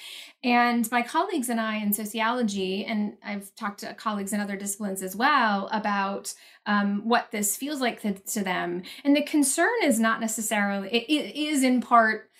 [0.44, 5.02] And my colleagues and I in sociology, and I've talked to colleagues in other disciplines
[5.02, 6.32] as well about
[6.66, 8.82] um, what this feels like to, to, them.
[9.04, 12.30] And the concern is not necessarily, it, it is in part,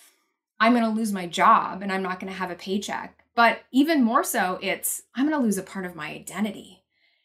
[0.61, 3.61] I'm going to lose my job and I'm not going to have a paycheck but
[3.73, 6.85] even more so, it's I'm going to lose a part of my identity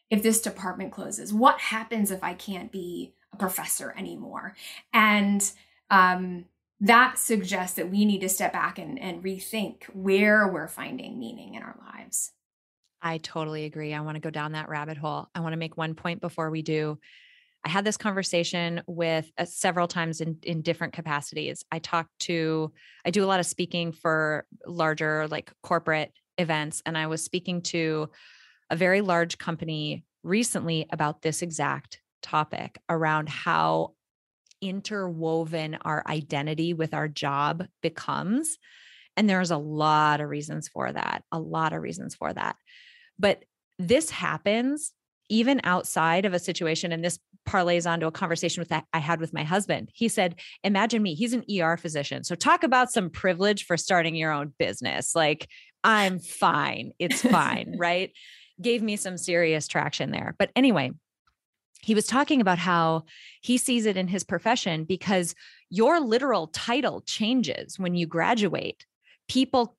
[0.09, 1.33] if this department closes.
[1.33, 4.55] What happens if I can't be a professor anymore?
[4.93, 5.49] And
[5.89, 6.45] um,
[6.81, 11.55] that suggests that we need to step back and, and rethink where we're finding meaning
[11.55, 12.31] in our lives.
[13.01, 13.93] I totally agree.
[13.93, 15.29] I want to go down that rabbit hole.
[15.33, 16.99] I want to make one point before we do.
[17.65, 21.63] I had this conversation with uh, several times in in different capacities.
[21.71, 22.71] I talked to
[23.05, 27.61] I do a lot of speaking for larger like corporate events and I was speaking
[27.63, 28.09] to
[28.69, 33.93] a very large company recently about this exact topic around how
[34.61, 38.57] interwoven our identity with our job becomes
[39.15, 42.57] and there's a lot of reasons for that a lot of reasons for that
[43.17, 43.43] but
[43.77, 44.91] this happens
[45.29, 49.19] even outside of a situation and this parlays onto a conversation with that I had
[49.19, 49.89] with my husband.
[49.93, 52.23] He said, Imagine me, he's an ER physician.
[52.23, 55.15] So talk about some privilege for starting your own business.
[55.15, 55.47] Like,
[55.83, 56.91] I'm fine.
[56.99, 57.75] It's fine.
[57.79, 58.11] right.
[58.61, 60.35] Gave me some serious traction there.
[60.37, 60.91] But anyway,
[61.81, 63.03] he was talking about how
[63.41, 65.33] he sees it in his profession because
[65.69, 68.85] your literal title changes when you graduate.
[69.29, 69.77] People,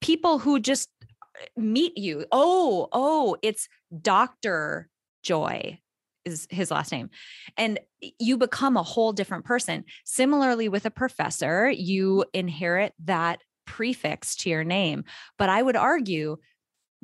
[0.00, 3.68] people who just uh, meet you, oh, oh, it's
[4.00, 4.88] Dr.
[5.22, 5.81] Joy
[6.24, 7.10] is his last name.
[7.56, 7.78] And
[8.18, 9.84] you become a whole different person.
[10.04, 15.04] Similarly, with a professor, you inherit that prefix to your name.
[15.38, 16.36] But I would argue,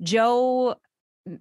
[0.01, 0.77] Joe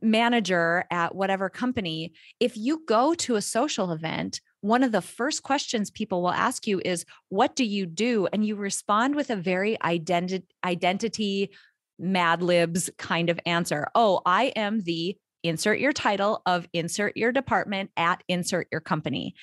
[0.02, 5.44] manager at whatever company, if you go to a social event, one of the first
[5.44, 8.28] questions people will ask you is, What do you do?
[8.34, 11.52] And you respond with a very identi- identity
[12.00, 13.88] Mad Libs kind of answer.
[13.96, 19.36] Oh, I am the insert your title of insert your department at insert your company.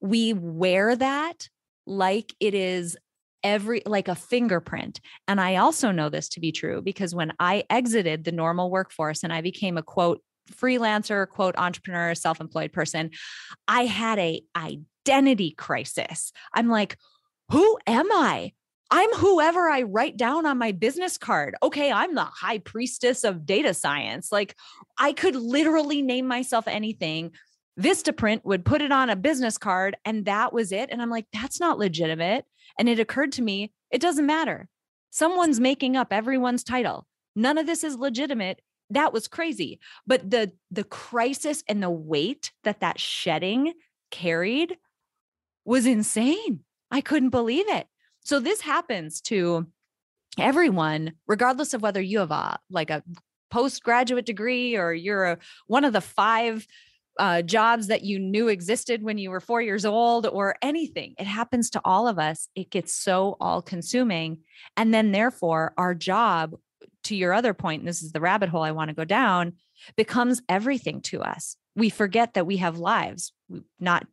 [0.00, 1.48] We wear that
[1.86, 2.96] like it is
[3.42, 5.00] every like a fingerprint.
[5.26, 9.22] And I also know this to be true because when I exited the normal workforce
[9.22, 10.20] and I became a quote
[10.50, 13.10] freelancer, quote entrepreneur, self-employed person,
[13.66, 16.32] I had a identity crisis.
[16.54, 16.96] I'm like,
[17.50, 18.52] who am I?
[18.90, 21.54] I'm whoever I write down on my business card.
[21.62, 24.32] Okay, I'm the high priestess of data science.
[24.32, 24.56] Like
[24.96, 27.32] I could literally name myself anything.
[27.78, 30.88] Vistaprint would put it on a business card and that was it.
[30.90, 32.46] And I'm like, that's not legitimate.
[32.78, 34.68] And it occurred to me, it doesn't matter.
[35.10, 37.06] Someone's making up everyone's title.
[37.36, 38.60] None of this is legitimate.
[38.90, 39.80] That was crazy.
[40.06, 43.74] But the the crisis and the weight that that shedding
[44.10, 44.76] carried
[45.64, 46.60] was insane.
[46.90, 47.86] I couldn't believe it.
[48.24, 49.66] So this happens to
[50.38, 53.02] everyone, regardless of whether you have a like a
[53.50, 56.66] postgraduate degree or you're a, one of the five
[57.18, 61.14] uh, jobs that you knew existed when you were four years old or anything.
[61.18, 62.48] It happens to all of us.
[62.54, 64.38] It gets so all consuming.
[64.76, 66.54] And then, therefore, our job,
[67.04, 69.54] to your other point, and this is the rabbit hole I want to go down,
[69.96, 71.56] becomes everything to us.
[71.74, 73.32] We forget that we have lives,
[73.80, 74.06] not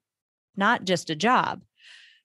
[0.57, 1.61] not just a job.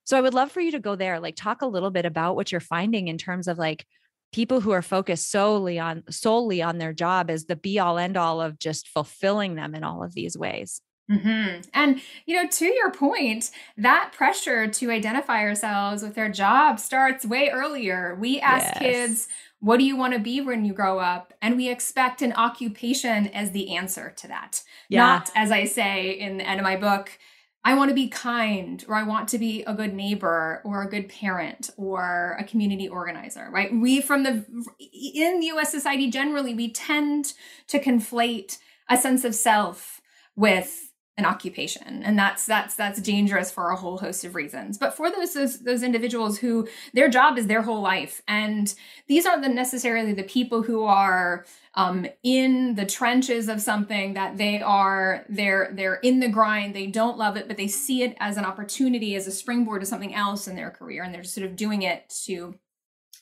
[0.05, 2.37] So I would love for you to go there, like talk a little bit about
[2.37, 3.87] what you're finding in terms of like
[4.33, 8.17] people who are focused solely on solely on their job as the be all end
[8.17, 10.81] all of just fulfilling them in all of these ways.
[11.11, 11.63] Mm-hmm.
[11.75, 17.27] And, you know, to your point, that pressure to identify ourselves with our job starts
[17.27, 18.17] way earlier.
[18.21, 18.79] We ask yes.
[18.79, 21.35] kids, what do you want to be when you grow up?
[21.43, 24.63] And we expect an occupation as the answer to that.
[24.89, 25.05] Yeah.
[25.05, 27.19] Not, as I say in the end of my book,
[27.63, 30.89] I want to be kind, or I want to be a good neighbor, or a
[30.89, 33.71] good parent, or a community organizer, right?
[33.73, 34.45] We, from the,
[34.79, 37.35] in the US society generally, we tend
[37.69, 40.01] to conflate a sense of self
[40.37, 40.90] with
[41.21, 42.03] an occupation.
[42.03, 44.79] And that's that's that's dangerous for a whole host of reasons.
[44.79, 48.23] But for those those, those individuals who their job is their whole life.
[48.27, 48.75] And
[49.07, 51.45] these aren't necessarily the people who are
[51.75, 56.75] um, in the trenches of something that they are they're they're in the grind.
[56.75, 59.87] They don't love it but they see it as an opportunity as a springboard to
[59.87, 61.03] something else in their career.
[61.03, 62.55] And they're just sort of doing it to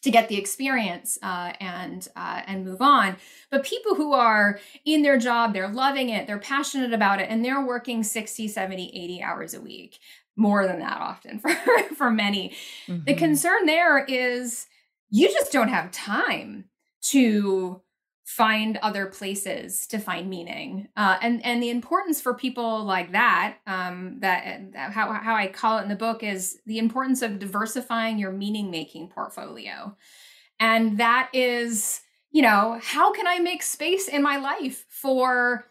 [0.03, 3.17] to get the experience uh, and uh, and move on.
[3.51, 7.45] But people who are in their job, they're loving it, they're passionate about it, and
[7.45, 9.99] they're working 60, 70, 80 hours a week,
[10.37, 11.51] more than that often for,
[11.95, 12.55] for many.
[12.87, 13.05] Mm-hmm.
[13.05, 14.67] The concern there is
[15.11, 16.67] you just don't have time
[17.01, 17.81] to
[18.29, 20.87] find other places to find meaning.
[20.99, 25.79] Uh, and and the importance for people like that um, that how, how i call
[25.79, 29.97] it in the book is the importance of diversifying your meaning making portfolio.
[30.61, 35.65] And that is you know how can i make space in my life for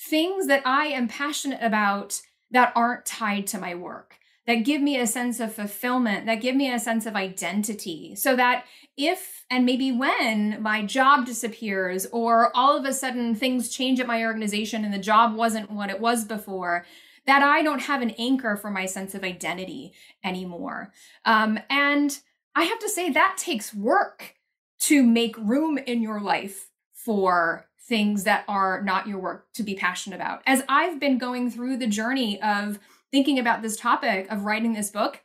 [0.00, 4.16] things that i am passionate about that aren't tied to my work
[4.50, 8.34] that give me a sense of fulfillment, that give me a sense of identity, so
[8.34, 8.64] that
[9.06, 14.06] if and maybe when my job disappears or all of a sudden things change at
[14.06, 16.84] my organization and the job wasn't what it was before,
[17.26, 19.92] that I don't have an anchor for my sense of identity
[20.24, 20.92] anymore.
[21.24, 22.18] Um, and
[22.54, 24.34] I have to say that takes work
[24.80, 29.74] to make room in your life for things that are not your work to be
[29.74, 30.42] passionate about.
[30.46, 32.78] As I've been going through the journey of
[33.10, 35.22] thinking about this topic of writing this book,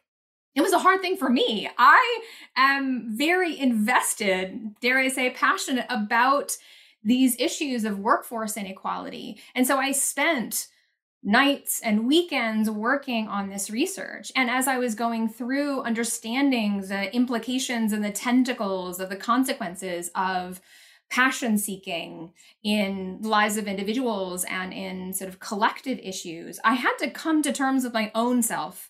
[0.55, 1.69] it was a hard thing for me.
[1.77, 2.21] I
[2.55, 6.57] am very invested, dare I say, passionate about
[7.03, 9.39] these issues of workforce inequality.
[9.53, 10.67] And so I spent
[11.21, 14.31] nights and weekends working on this research.
[14.35, 20.09] And as I was going through understanding the implications and the tentacles of the consequences
[20.15, 20.61] of
[21.09, 22.31] passion seeking
[22.63, 27.51] in lives of individuals and in sort of collective issues, I had to come to
[27.51, 28.89] terms with my own self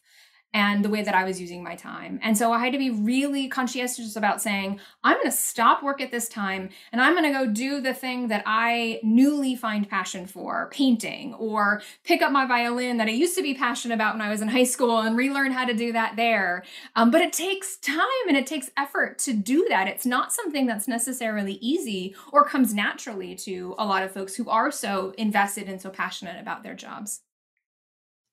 [0.55, 2.17] and the way that I was using my time.
[2.23, 5.99] And so I had to be really conscientious about saying, I'm going to stop work
[5.99, 9.87] at this time and I'm going to go do the thing that I newly find
[9.87, 14.15] passion for, painting, or pick up my violin that I used to be passionate about
[14.15, 16.63] when I was in high school and relearn how to do that there.
[16.95, 19.89] Um, but it takes time and it takes effort to do that.
[19.89, 24.49] It's not something that's necessarily easy or comes naturally to a lot of folks who
[24.49, 27.24] are so invested and so passionate about their jobs.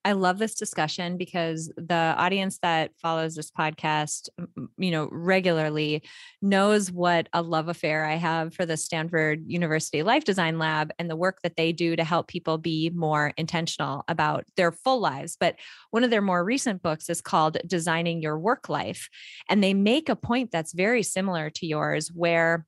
[0.05, 4.29] I love this discussion because the audience that follows this podcast,
[4.77, 6.03] you know, regularly
[6.41, 11.09] knows what a love affair I have for the Stanford University Life Design Lab and
[11.09, 15.37] the work that they do to help people be more intentional about their full lives.
[15.39, 15.57] But
[15.91, 19.09] one of their more recent books is called Designing Your Work Life.
[19.49, 22.67] And they make a point that's very similar to yours, where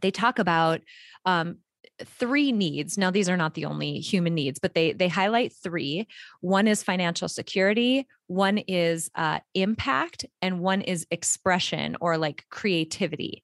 [0.00, 0.80] they talk about
[1.26, 1.58] um,
[2.04, 2.96] three needs.
[2.96, 6.06] Now these are not the only human needs but they they highlight three.
[6.40, 13.42] One is financial security one is uh, impact and one is expression or like creativity.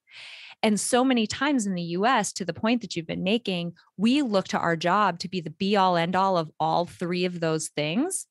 [0.63, 4.21] And so many times in the US, to the point that you've been making, we
[4.21, 7.39] look to our job to be the be all end all of all three of
[7.39, 8.25] those things.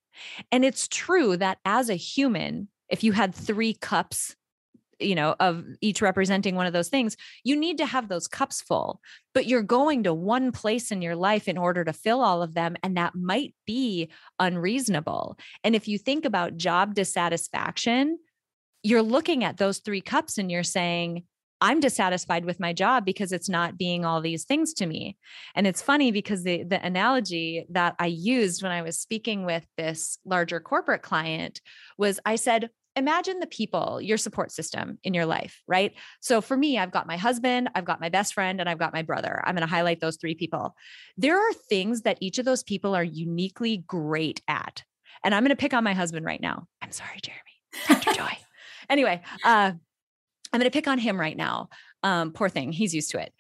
[0.51, 4.37] And it's true that as a human, if you had three cups
[5.05, 8.61] you know of each representing one of those things you need to have those cups
[8.61, 9.01] full
[9.33, 12.55] but you're going to one place in your life in order to fill all of
[12.55, 18.19] them and that might be unreasonable and if you think about job dissatisfaction
[18.83, 21.25] you're looking at those three cups and you're saying
[21.61, 25.17] I'm dissatisfied with my job because it's not being all these things to me.
[25.55, 29.67] And it's funny because the the analogy that I used when I was speaking with
[29.79, 31.63] this larger corporate client
[31.97, 35.93] was I said, imagine the people, your support system in your life, right?
[36.21, 38.93] So for me, I've got my husband, I've got my best friend, and I've got
[38.93, 39.43] my brother.
[39.45, 40.75] I'm going to highlight those three people.
[41.17, 44.83] There are things that each of those people are uniquely great at.
[45.25, 46.67] And I'm going to pick on my husband right now.
[46.83, 47.43] I'm sorry, Jeremy.
[47.89, 48.15] Dr.
[48.15, 48.31] Joy.
[48.91, 49.73] Anyway, uh,
[50.53, 51.71] I'm going to pick on him right now.
[52.03, 53.33] Um, poor thing, he's used to it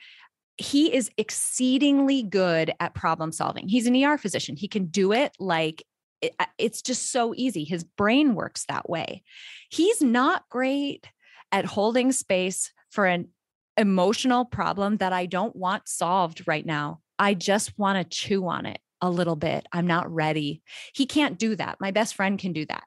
[0.56, 3.68] he is exceedingly good at problem solving.
[3.68, 4.56] He's an ER physician.
[4.56, 5.82] He can do it like
[6.20, 7.64] it, it's just so easy.
[7.64, 9.22] His brain works that way.
[9.70, 11.06] He's not great
[11.52, 13.28] at holding space for an
[13.76, 17.00] emotional problem that I don't want solved right now.
[17.18, 19.66] I just want to chew on it a little bit.
[19.72, 20.62] I'm not ready.
[20.94, 21.80] He can't do that.
[21.80, 22.84] My best friend can do that.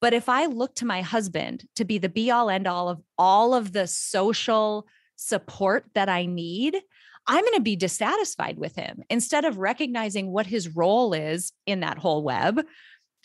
[0.00, 3.00] But if I look to my husband to be the be all end all of
[3.18, 6.80] all of the social support that I need,
[7.28, 11.80] I'm going to be dissatisfied with him instead of recognizing what his role is in
[11.80, 12.64] that whole web,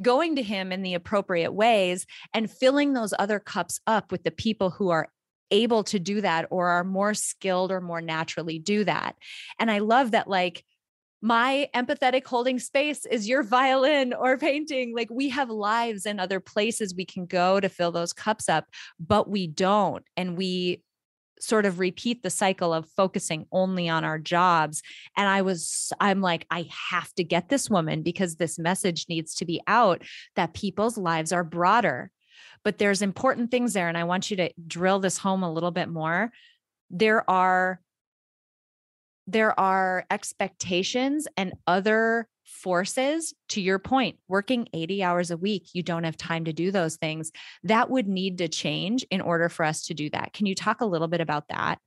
[0.02, 4.32] going to him in the appropriate ways and filling those other cups up with the
[4.32, 5.08] people who are
[5.52, 9.16] able to do that or are more skilled or more naturally do that.
[9.60, 10.66] And I love that, like,
[11.22, 14.94] my empathetic holding space is your violin or painting.
[14.94, 18.66] Like we have lives and other places we can go to fill those cups up,
[19.00, 20.04] but we don't.
[20.18, 20.84] And we
[21.44, 24.82] sort of repeat the cycle of focusing only on our jobs.
[25.18, 29.36] And I was, I'm like, I have to get this woman because this message needs
[29.36, 30.04] to be out
[30.36, 32.12] that people's lives are broader.
[32.64, 33.90] But there's important things there.
[33.90, 36.32] And I want you to drill this home a little bit more.
[36.90, 37.80] There are
[39.26, 45.84] there are expectations and other forces to your point working 80 hours a week you
[45.84, 47.32] don't have time to do those things
[47.64, 50.34] that would need to change in order for us to do that.
[50.34, 51.80] Can you talk a little bit about that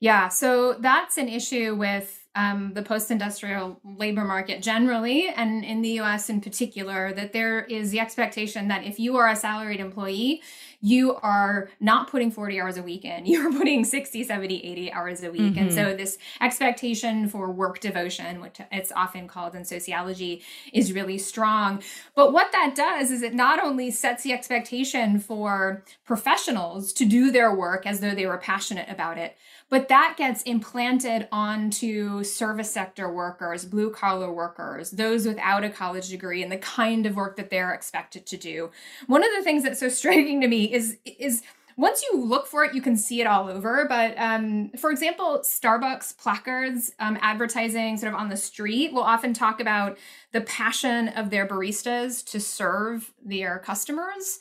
[0.00, 5.80] yeah so that's an issue with um, the post industrial labor market generally, and in
[5.80, 9.80] the US in particular, that there is the expectation that if you are a salaried
[9.80, 10.42] employee,
[10.82, 15.22] you are not putting 40 hours a week in, you're putting 60, 70, 80 hours
[15.22, 15.40] a week.
[15.40, 15.58] Mm-hmm.
[15.58, 20.42] And so this expectation for work devotion, which it's often called in sociology,
[20.74, 21.82] is really strong.
[22.14, 27.30] But what that does is it not only sets the expectation for professionals to do
[27.30, 29.38] their work as though they were passionate about it,
[29.68, 36.08] but that gets implanted onto service sector workers, blue collar workers, those without a college
[36.08, 38.70] degree, and the kind of work that they're expected to do.
[39.06, 41.42] One of the things that's so striking to me is is
[41.76, 43.84] once you look for it, you can see it all over.
[43.86, 49.34] But um, for example, Starbucks placards um, advertising sort of on the street will often
[49.34, 49.98] talk about
[50.32, 54.38] the passion of their baristas to serve their customers.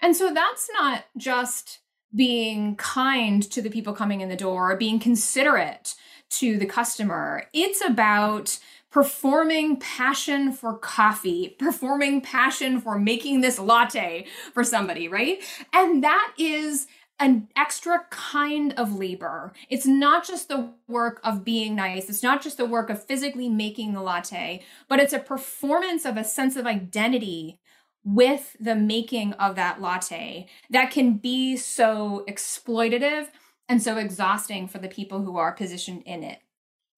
[0.00, 1.80] And so that's not just
[2.16, 5.94] being kind to the people coming in the door, being considerate
[6.30, 7.44] to the customer.
[7.52, 8.58] It's about
[8.90, 15.42] performing passion for coffee, performing passion for making this latte for somebody, right?
[15.72, 16.86] And that is
[17.18, 19.52] an extra kind of labor.
[19.70, 22.08] It's not just the work of being nice.
[22.08, 26.16] It's not just the work of physically making the latte, but it's a performance of
[26.16, 27.58] a sense of identity
[28.06, 33.26] with the making of that latte that can be so exploitative
[33.68, 36.38] and so exhausting for the people who are positioned in it.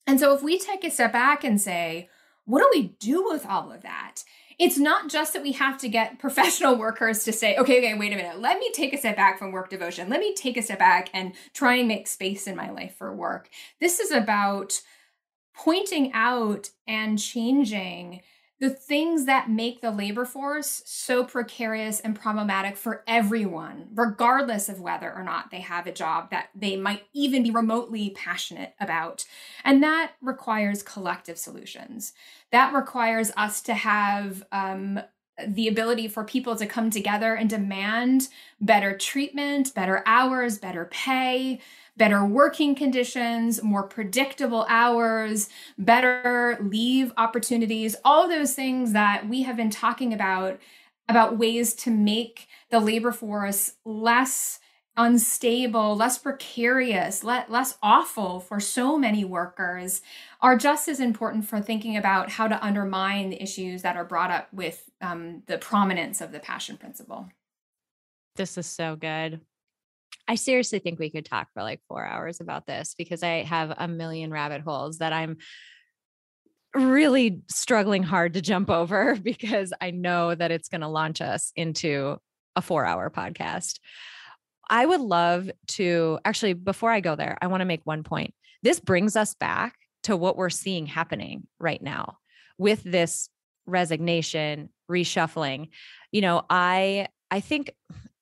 [0.06, 2.10] And so if we take a step back and say,
[2.44, 4.22] what do we do with all of that?
[4.58, 8.12] It's not just that we have to get professional workers to say, okay, okay, wait
[8.12, 10.10] a minute, let me take a step back from work devotion.
[10.10, 13.14] Let me take a step back and try and make space in my life for
[13.16, 13.48] work.
[13.80, 14.78] This is about
[15.56, 18.20] pointing out and changing
[18.60, 24.80] the things that make the labor force so precarious and problematic for everyone, regardless of
[24.80, 29.24] whether or not they have a job that they might even be remotely passionate about.
[29.64, 32.12] And that requires collective solutions.
[32.50, 35.00] That requires us to have um,
[35.46, 38.28] the ability for people to come together and demand
[38.60, 41.60] better treatment, better hours, better pay,
[41.98, 49.56] better working conditions, more predictable hours, better leave opportunities, all those things that we have
[49.56, 50.58] been talking about
[51.08, 54.60] about ways to make the labor force less
[54.98, 60.02] unstable, less precarious, less awful for so many workers
[60.40, 64.30] are just as important for thinking about how to undermine the issues that are brought
[64.30, 67.28] up with um, the prominence of the passion principle.
[68.34, 69.40] This is so good.
[70.26, 73.74] I seriously think we could talk for like four hours about this because I have
[73.76, 75.38] a million rabbit holes that I'm
[76.74, 81.52] really struggling hard to jump over because I know that it's going to launch us
[81.56, 82.18] into
[82.56, 83.78] a four hour podcast.
[84.68, 88.34] I would love to actually, before I go there, I want to make one point.
[88.62, 92.18] This brings us back to what we're seeing happening right now
[92.58, 93.30] with this
[93.66, 95.68] resignation, reshuffling.
[96.12, 97.70] You know, I I think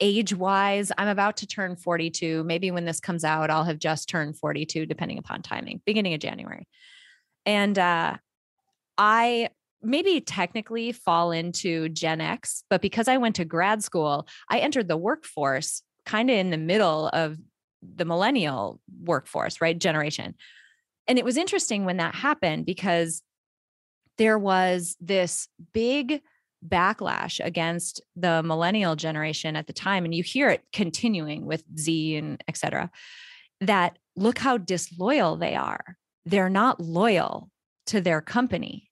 [0.01, 2.45] age wise, I'm about to turn 42.
[2.45, 6.21] Maybe when this comes out, I'll have just turned 42, depending upon timing, beginning of
[6.21, 6.67] January.
[7.45, 8.17] And uh,
[8.99, 9.51] I
[9.83, 14.89] maybe technically fall into Gen X, but because I went to grad school, I entered
[14.89, 17.37] the workforce kind of in the middle of
[17.83, 19.79] the millennial workforce, right?
[19.79, 20.35] Generation.
[21.07, 23.23] And it was interesting when that happened because
[24.19, 26.21] there was this big
[26.69, 32.17] backlash against the millennial generation at the time and you hear it continuing with z
[32.17, 32.91] and et cetera
[33.61, 37.51] that look how disloyal they are they're not loyal
[37.87, 38.91] to their company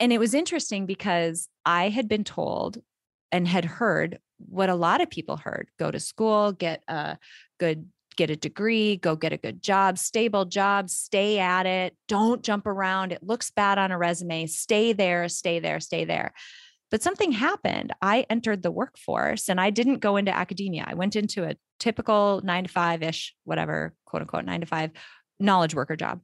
[0.00, 2.78] and it was interesting because i had been told
[3.32, 7.18] and had heard what a lot of people heard go to school get a
[7.58, 11.96] good get a degree, go get a good job, stable job, stay at it.
[12.08, 13.12] Don't jump around.
[13.12, 14.46] It looks bad on a resume.
[14.46, 16.32] Stay there, stay there, stay there.
[16.94, 17.92] But something happened.
[18.00, 20.84] I entered the workforce and I didn't go into academia.
[20.86, 24.92] I went into a typical nine to five ish, whatever, quote unquote, nine to five
[25.40, 26.20] knowledge worker job.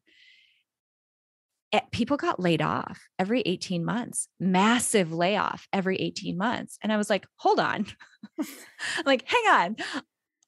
[1.72, 6.78] eh, people got laid off every 18 months, massive layoff every 18 months.
[6.84, 7.86] And I was like, hold on.
[9.04, 9.76] like, hang on.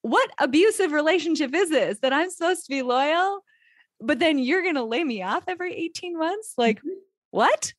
[0.03, 3.41] What abusive relationship is this that I'm supposed to be loyal,
[4.01, 6.55] but then you're going to lay me off every 18 months?
[6.57, 6.91] Like, mm-hmm.
[7.33, 7.73] what?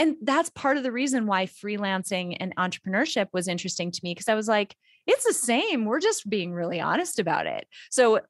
[0.00, 4.30] And that's part of the reason why freelancing and entrepreneurship was interesting to me because
[4.30, 4.74] I was like,
[5.06, 5.84] it's the same.
[5.84, 7.66] We're just being really honest about it.
[7.90, 8.20] So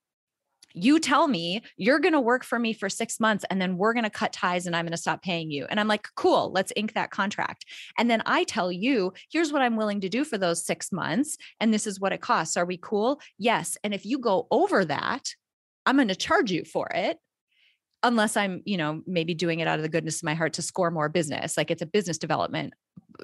[0.75, 3.93] you tell me you're going to work for me for six months and then we're
[3.93, 5.65] going to cut ties and I'm going to stop paying you.
[5.71, 7.65] And I'm like, cool, let's ink that contract.
[7.97, 11.39] And then I tell you, here's what I'm willing to do for those six months.
[11.61, 12.57] And this is what it costs.
[12.57, 13.21] Are we cool?
[13.39, 13.79] Yes.
[13.85, 15.35] And if you go over that,
[15.87, 17.19] I'm going to charge you for it.
[18.03, 20.63] Unless I'm, you know, maybe doing it out of the goodness of my heart to
[20.63, 22.73] score more business, like it's a business development,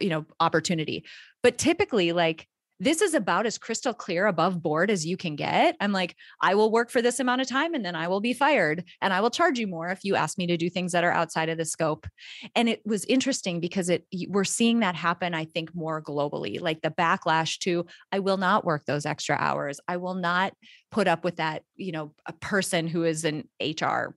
[0.00, 1.04] you know, opportunity.
[1.42, 2.46] But typically, like
[2.78, 5.76] this is about as crystal clear above board as you can get.
[5.80, 8.34] I'm like, I will work for this amount of time and then I will be
[8.34, 11.04] fired and I will charge you more if you ask me to do things that
[11.04, 12.06] are outside of the scope.
[12.54, 16.82] And it was interesting because it we're seeing that happen I think more globally, like
[16.82, 19.80] the backlash to I will not work those extra hours.
[19.88, 20.52] I will not
[20.90, 24.14] put up with that, you know, a person who is an HR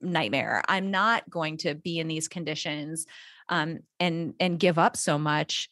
[0.00, 0.62] nightmare.
[0.68, 3.06] I'm not going to be in these conditions
[3.48, 5.68] um, and and give up so much.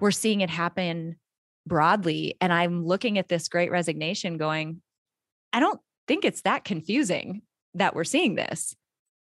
[0.00, 1.16] We're seeing it happen
[1.66, 2.36] broadly.
[2.40, 4.80] And I'm looking at this great resignation going,
[5.52, 7.42] I don't think it's that confusing
[7.74, 8.74] that we're seeing this.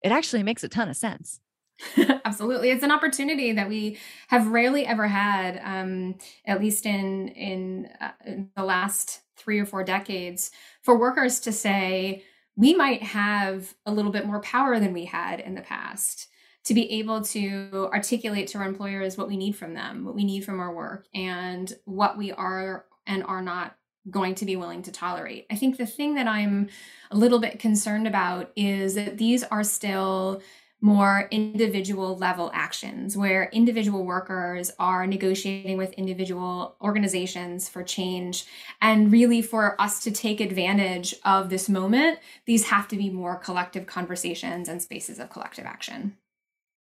[0.03, 1.41] It actually makes a ton of sense.
[2.25, 6.17] Absolutely, it's an opportunity that we have rarely ever had, um,
[6.47, 10.51] at least in in, uh, in the last three or four decades,
[10.83, 12.25] for workers to say
[12.57, 16.29] we might have a little bit more power than we had in the past
[16.65, 20.25] to be able to articulate to our employers what we need from them, what we
[20.25, 23.77] need from our work, and what we are and are not
[24.11, 25.47] going to be willing to tolerate.
[25.51, 26.69] I think the thing that I'm
[27.11, 30.43] a little bit concerned about is that these are still
[30.81, 38.45] more individual level actions where individual workers are negotiating with individual organizations for change.
[38.81, 43.37] And really, for us to take advantage of this moment, these have to be more
[43.37, 46.16] collective conversations and spaces of collective action.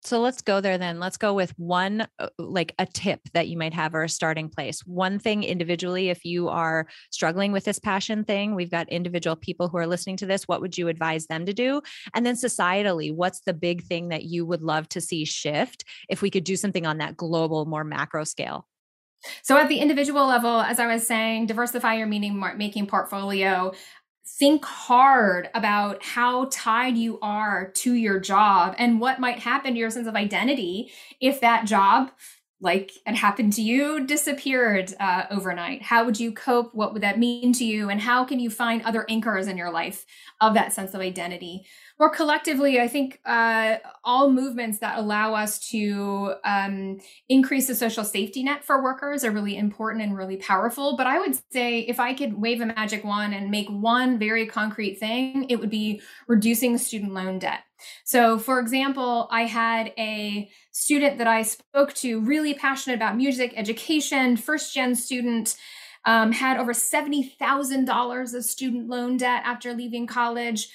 [0.02, 0.98] So let's go there then.
[0.98, 4.48] Let's go with one, uh, like a tip that you might have or a starting
[4.48, 4.80] place.
[4.86, 9.68] One thing individually, if you are struggling with this passion thing, we've got individual people
[9.68, 10.48] who are listening to this.
[10.48, 11.82] What would you advise them to do?
[12.14, 16.22] And then societally, what's the big thing that you would love to see shift if
[16.22, 18.66] we could do something on that global, more macro scale?
[19.42, 23.72] So, at the individual level, as I was saying, diversify your meaning making portfolio
[24.26, 29.78] think hard about how tied you are to your job and what might happen to
[29.78, 30.90] your sense of identity
[31.20, 32.10] if that job
[32.60, 35.82] like it happened to you disappeared uh, overnight.
[35.82, 36.74] How would you cope?
[36.74, 37.88] What would that mean to you?
[37.88, 40.04] And how can you find other anchors in your life
[40.40, 41.64] of that sense of identity
[42.00, 46.98] more collectively, I think uh, all movements that allow us to um,
[47.28, 50.96] increase the social safety net for workers are really important and really powerful.
[50.96, 54.46] But I would say if I could wave a magic wand and make one very
[54.46, 57.60] concrete thing, it would be reducing student loan debt.
[58.04, 63.52] So, for example, I had a student that I spoke to, really passionate about music
[63.56, 65.54] education, first gen student.
[66.06, 70.70] Um, had over $70,000 of student loan debt after leaving college,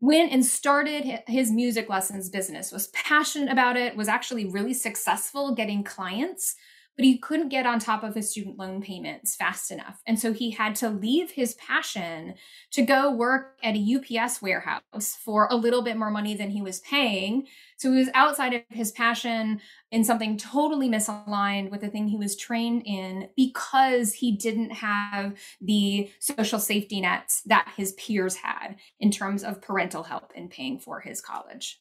[0.00, 5.54] went and started his music lessons business, was passionate about it, was actually really successful
[5.54, 6.56] getting clients,
[7.00, 10.02] but he couldn't get on top of his student loan payments fast enough.
[10.06, 12.34] And so he had to leave his passion
[12.72, 16.60] to go work at a UPS warehouse for a little bit more money than he
[16.60, 17.46] was paying.
[17.78, 22.18] So he was outside of his passion in something totally misaligned with the thing he
[22.18, 28.76] was trained in because he didn't have the social safety nets that his peers had
[28.98, 31.80] in terms of parental help in paying for his college.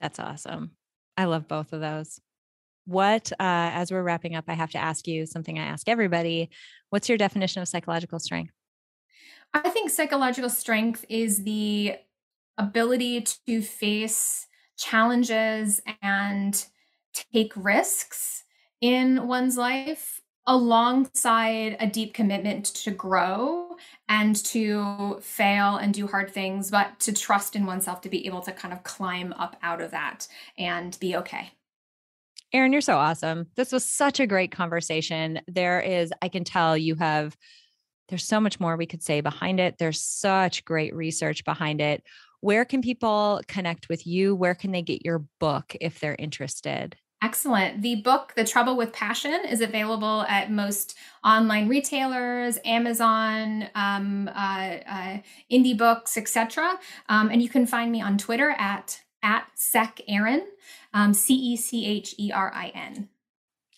[0.00, 0.70] That's awesome.
[1.18, 2.22] I love both of those.
[2.90, 6.50] What, uh, as we're wrapping up, I have to ask you something I ask everybody.
[6.88, 8.52] What's your definition of psychological strength?
[9.54, 11.94] I think psychological strength is the
[12.58, 16.64] ability to face challenges and
[17.32, 18.42] take risks
[18.80, 23.76] in one's life alongside a deep commitment to grow
[24.08, 28.40] and to fail and do hard things, but to trust in oneself to be able
[28.40, 30.26] to kind of climb up out of that
[30.58, 31.52] and be okay.
[32.52, 33.46] Erin, you're so awesome.
[33.56, 35.40] This was such a great conversation.
[35.46, 37.36] There is, I can tell you have,
[38.08, 39.76] there's so much more we could say behind it.
[39.78, 42.02] There's such great research behind it.
[42.40, 44.34] Where can people connect with you?
[44.34, 46.96] Where can they get your book if they're interested?
[47.22, 47.82] Excellent.
[47.82, 54.78] The book, The Trouble with Passion, is available at most online retailers, Amazon, um, uh,
[54.88, 55.18] uh,
[55.52, 56.78] indie books, etc.
[57.10, 60.46] Um, and you can find me on Twitter at at Cech Erin,
[60.92, 63.08] um, C E C H E R I N.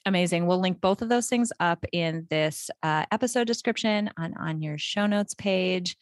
[0.04, 0.46] Amazing.
[0.46, 4.78] We'll link both of those things up in this uh, episode description on on your
[4.78, 5.96] show notes page.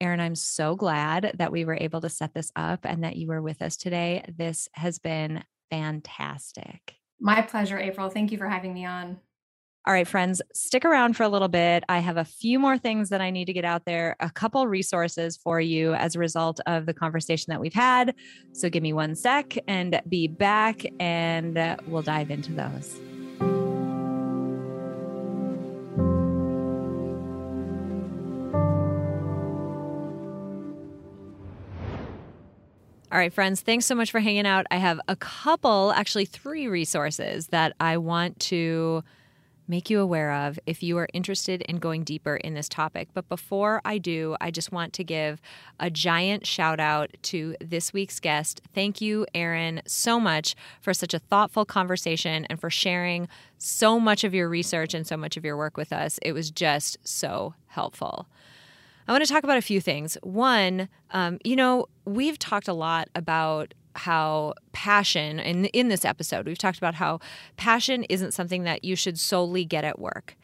[0.00, 3.28] Erin, I'm so glad that we were able to set this up and that you
[3.28, 4.24] were with us today.
[4.36, 6.96] This has been fantastic.
[7.20, 8.10] My pleasure, April.
[8.10, 9.20] Thank you for having me on.
[9.84, 11.82] All right, friends, stick around for a little bit.
[11.88, 14.64] I have a few more things that I need to get out there, a couple
[14.68, 18.14] resources for you as a result of the conversation that we've had.
[18.52, 23.00] So give me one sec and be back, and uh, we'll dive into those.
[33.10, 34.64] All right, friends, thanks so much for hanging out.
[34.70, 39.02] I have a couple, actually, three resources that I want to
[39.68, 43.08] make you aware of if you are interested in going deeper in this topic.
[43.14, 45.40] But before I do, I just want to give
[45.78, 48.60] a giant shout out to this week's guest.
[48.74, 54.24] Thank you, Erin, so much for such a thoughtful conversation and for sharing so much
[54.24, 56.18] of your research and so much of your work with us.
[56.22, 58.26] It was just so helpful.
[59.06, 60.16] I want to talk about a few things.
[60.22, 66.46] One, um, you know, we've talked a lot about how passion and in this episode
[66.46, 67.18] we've talked about how
[67.56, 70.36] passion isn't something that you should solely get at work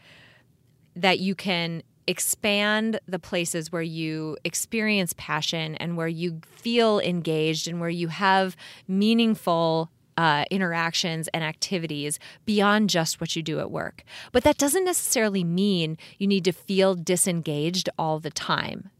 [0.94, 7.68] that you can expand the places where you experience passion and where you feel engaged
[7.68, 8.56] and where you have
[8.88, 14.02] meaningful uh, interactions and activities beyond just what you do at work.
[14.32, 18.90] But that doesn't necessarily mean you need to feel disengaged all the time.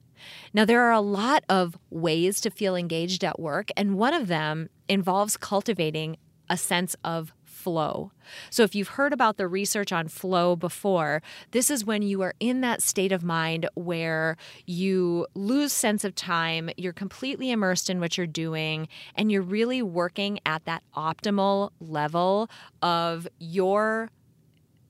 [0.53, 4.29] Now, there are a lot of ways to feel engaged at work, and one of
[4.29, 6.17] them involves cultivating
[6.49, 8.13] a sense of flow.
[8.51, 12.35] So, if you've heard about the research on flow before, this is when you are
[12.41, 18.01] in that state of mind where you lose sense of time, you're completely immersed in
[18.01, 22.49] what you're doing, and you're really working at that optimal level
[22.81, 24.11] of your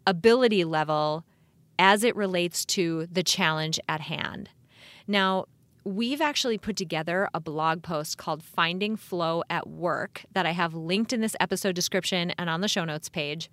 [0.07, 1.25] ability level
[1.79, 4.51] as it relates to the challenge at hand.
[5.09, 5.47] Now,
[5.85, 10.75] we've actually put together a blog post called Finding Flow at Work that I have
[10.75, 13.51] linked in this episode description and on the show notes page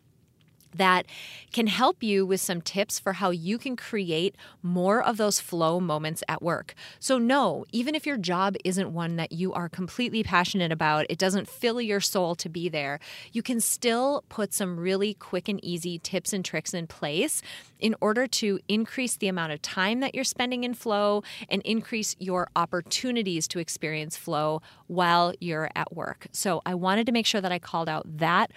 [0.77, 1.05] that
[1.51, 5.79] can help you with some tips for how you can create more of those flow
[5.79, 6.73] moments at work.
[6.99, 11.17] So, no, even if your job isn't one that you are completely passionate about, it
[11.17, 12.99] doesn't fill your soul to be there,
[13.31, 17.41] you can still put some really quick and easy tips and tricks in place
[17.79, 22.15] in order to increase the amount of time that you're spending in flow and increase
[22.19, 26.27] your opportunities to experience flow while you're at work.
[26.31, 28.51] So, I wanted to make sure that I called out that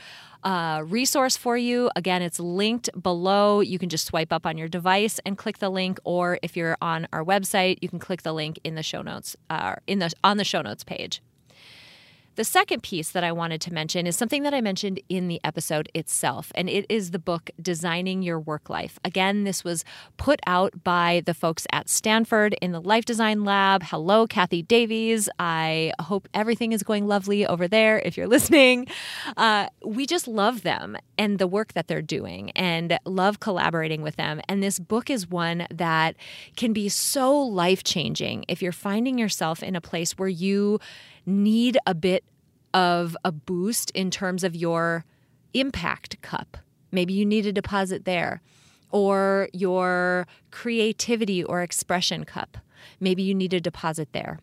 [0.44, 1.90] uh, resource for you.
[1.96, 3.60] Again, it's linked below.
[3.60, 6.76] You can just swipe up on your device and click the link, or if you're
[6.80, 10.12] on our website, you can click the link in the show notes uh, in the
[10.22, 11.20] on the show notes page.
[12.38, 15.40] The second piece that I wanted to mention is something that I mentioned in the
[15.42, 18.96] episode itself, and it is the book Designing Your Work Life.
[19.04, 19.84] Again, this was
[20.18, 23.82] put out by the folks at Stanford in the Life Design Lab.
[23.82, 25.28] Hello, Kathy Davies.
[25.40, 28.86] I hope everything is going lovely over there if you're listening.
[29.36, 34.14] Uh, we just love them and the work that they're doing and love collaborating with
[34.14, 34.40] them.
[34.48, 36.14] And this book is one that
[36.56, 40.78] can be so life changing if you're finding yourself in a place where you
[41.28, 42.24] need a bit
[42.74, 45.04] of a boost in terms of your
[45.54, 46.56] impact cup.
[46.90, 48.40] Maybe you need a deposit there,
[48.90, 52.58] or your creativity or expression cup.
[53.00, 54.38] Maybe you need a deposit there.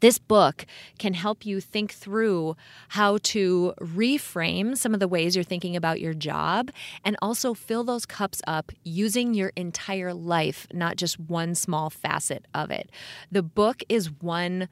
[0.00, 0.66] This book
[0.98, 2.56] can help you think through
[2.88, 6.72] how to reframe some of the ways you're thinking about your job
[7.04, 12.46] and also fill those cups up using your entire life, not just one small facet
[12.52, 12.90] of it.
[13.30, 14.68] The book is one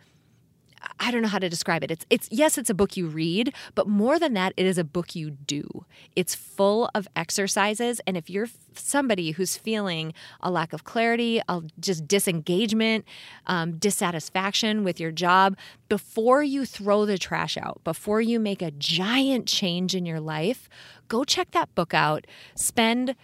[0.98, 1.90] I don't know how to describe it.
[1.90, 4.84] It's it's yes, it's a book you read, but more than that, it is a
[4.84, 5.84] book you do.
[6.16, 11.62] It's full of exercises, and if you're somebody who's feeling a lack of clarity, a
[11.78, 13.04] just disengagement,
[13.46, 15.56] um, dissatisfaction with your job,
[15.88, 20.68] before you throw the trash out, before you make a giant change in your life,
[21.08, 22.26] go check that book out.
[22.54, 23.16] Spend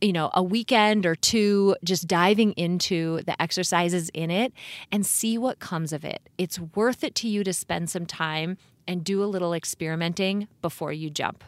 [0.00, 4.52] you know, a weekend or two just diving into the exercises in it
[4.92, 6.28] and see what comes of it.
[6.38, 10.92] It's worth it to you to spend some time and do a little experimenting before
[10.92, 11.42] you jump.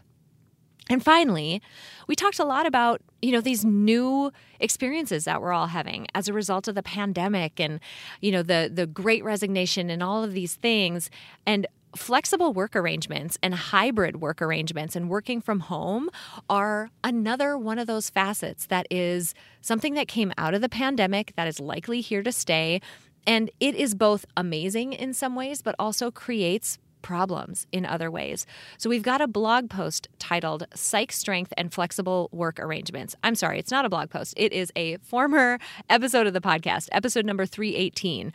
[0.90, 1.60] And finally,
[2.06, 6.28] we talked a lot about, you know, these new experiences that we're all having as
[6.28, 7.80] a result of the pandemic and,
[8.22, 11.10] you know, the the great resignation and all of these things.
[11.46, 11.66] And
[11.96, 16.10] flexible work arrangements and hybrid work arrangements and working from home
[16.48, 21.32] are another one of those facets that is something that came out of the pandemic
[21.36, 22.80] that is likely here to stay.
[23.26, 28.46] And it is both amazing in some ways, but also creates problems in other ways.
[28.76, 33.14] So we've got a blog post titled Psych Strength and Flexible Work Arrangements.
[33.22, 34.34] I'm sorry, it's not a blog post.
[34.36, 35.58] It is a former
[35.90, 38.32] episode of the podcast, episode number 318.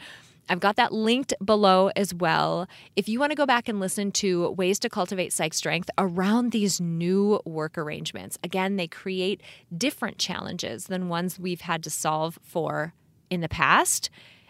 [0.49, 2.67] I've got that linked below as well.
[2.95, 6.51] If you want to go back and listen to ways to cultivate psych strength around
[6.51, 9.41] these new work arrangements, again, they create
[9.75, 12.93] different challenges than ones we've had to solve for
[13.29, 14.09] in the past.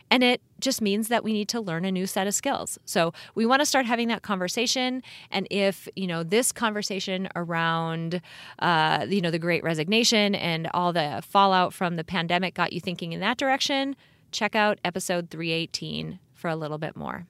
[0.10, 2.78] And it just means that we need to learn a new set of skills.
[2.86, 5.02] So we want to start having that conversation.
[5.32, 8.22] And if you know this conversation around,
[8.60, 12.80] uh, you know, the Great Resignation and all the fallout from the pandemic got you
[12.80, 13.96] thinking in that direction,
[14.34, 17.28] check out episode 318 for a little bit more.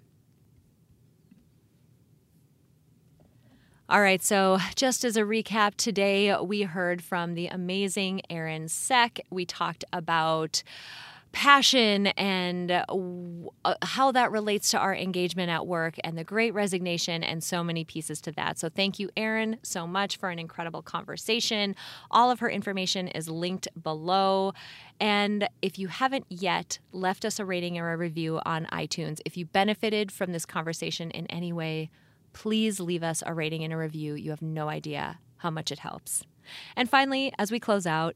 [3.89, 9.20] All right, so just as a recap, today we heard from the amazing Erin Cech.
[9.30, 10.64] We talked about
[11.34, 12.86] passion and uh,
[13.82, 17.84] how that relates to our engagement at work and the great resignation and so many
[17.84, 18.58] pieces to that.
[18.58, 21.76] So, thank you, Erin, so much for an incredible conversation.
[22.10, 24.54] All of her information is linked below.
[25.00, 29.36] And if you haven't yet left us a rating or a review on iTunes, if
[29.36, 31.90] you benefited from this conversation in any way,
[32.32, 34.14] please leave us a rating and a review.
[34.14, 36.24] You have no idea how much it helps.
[36.76, 38.16] And finally, as we close out,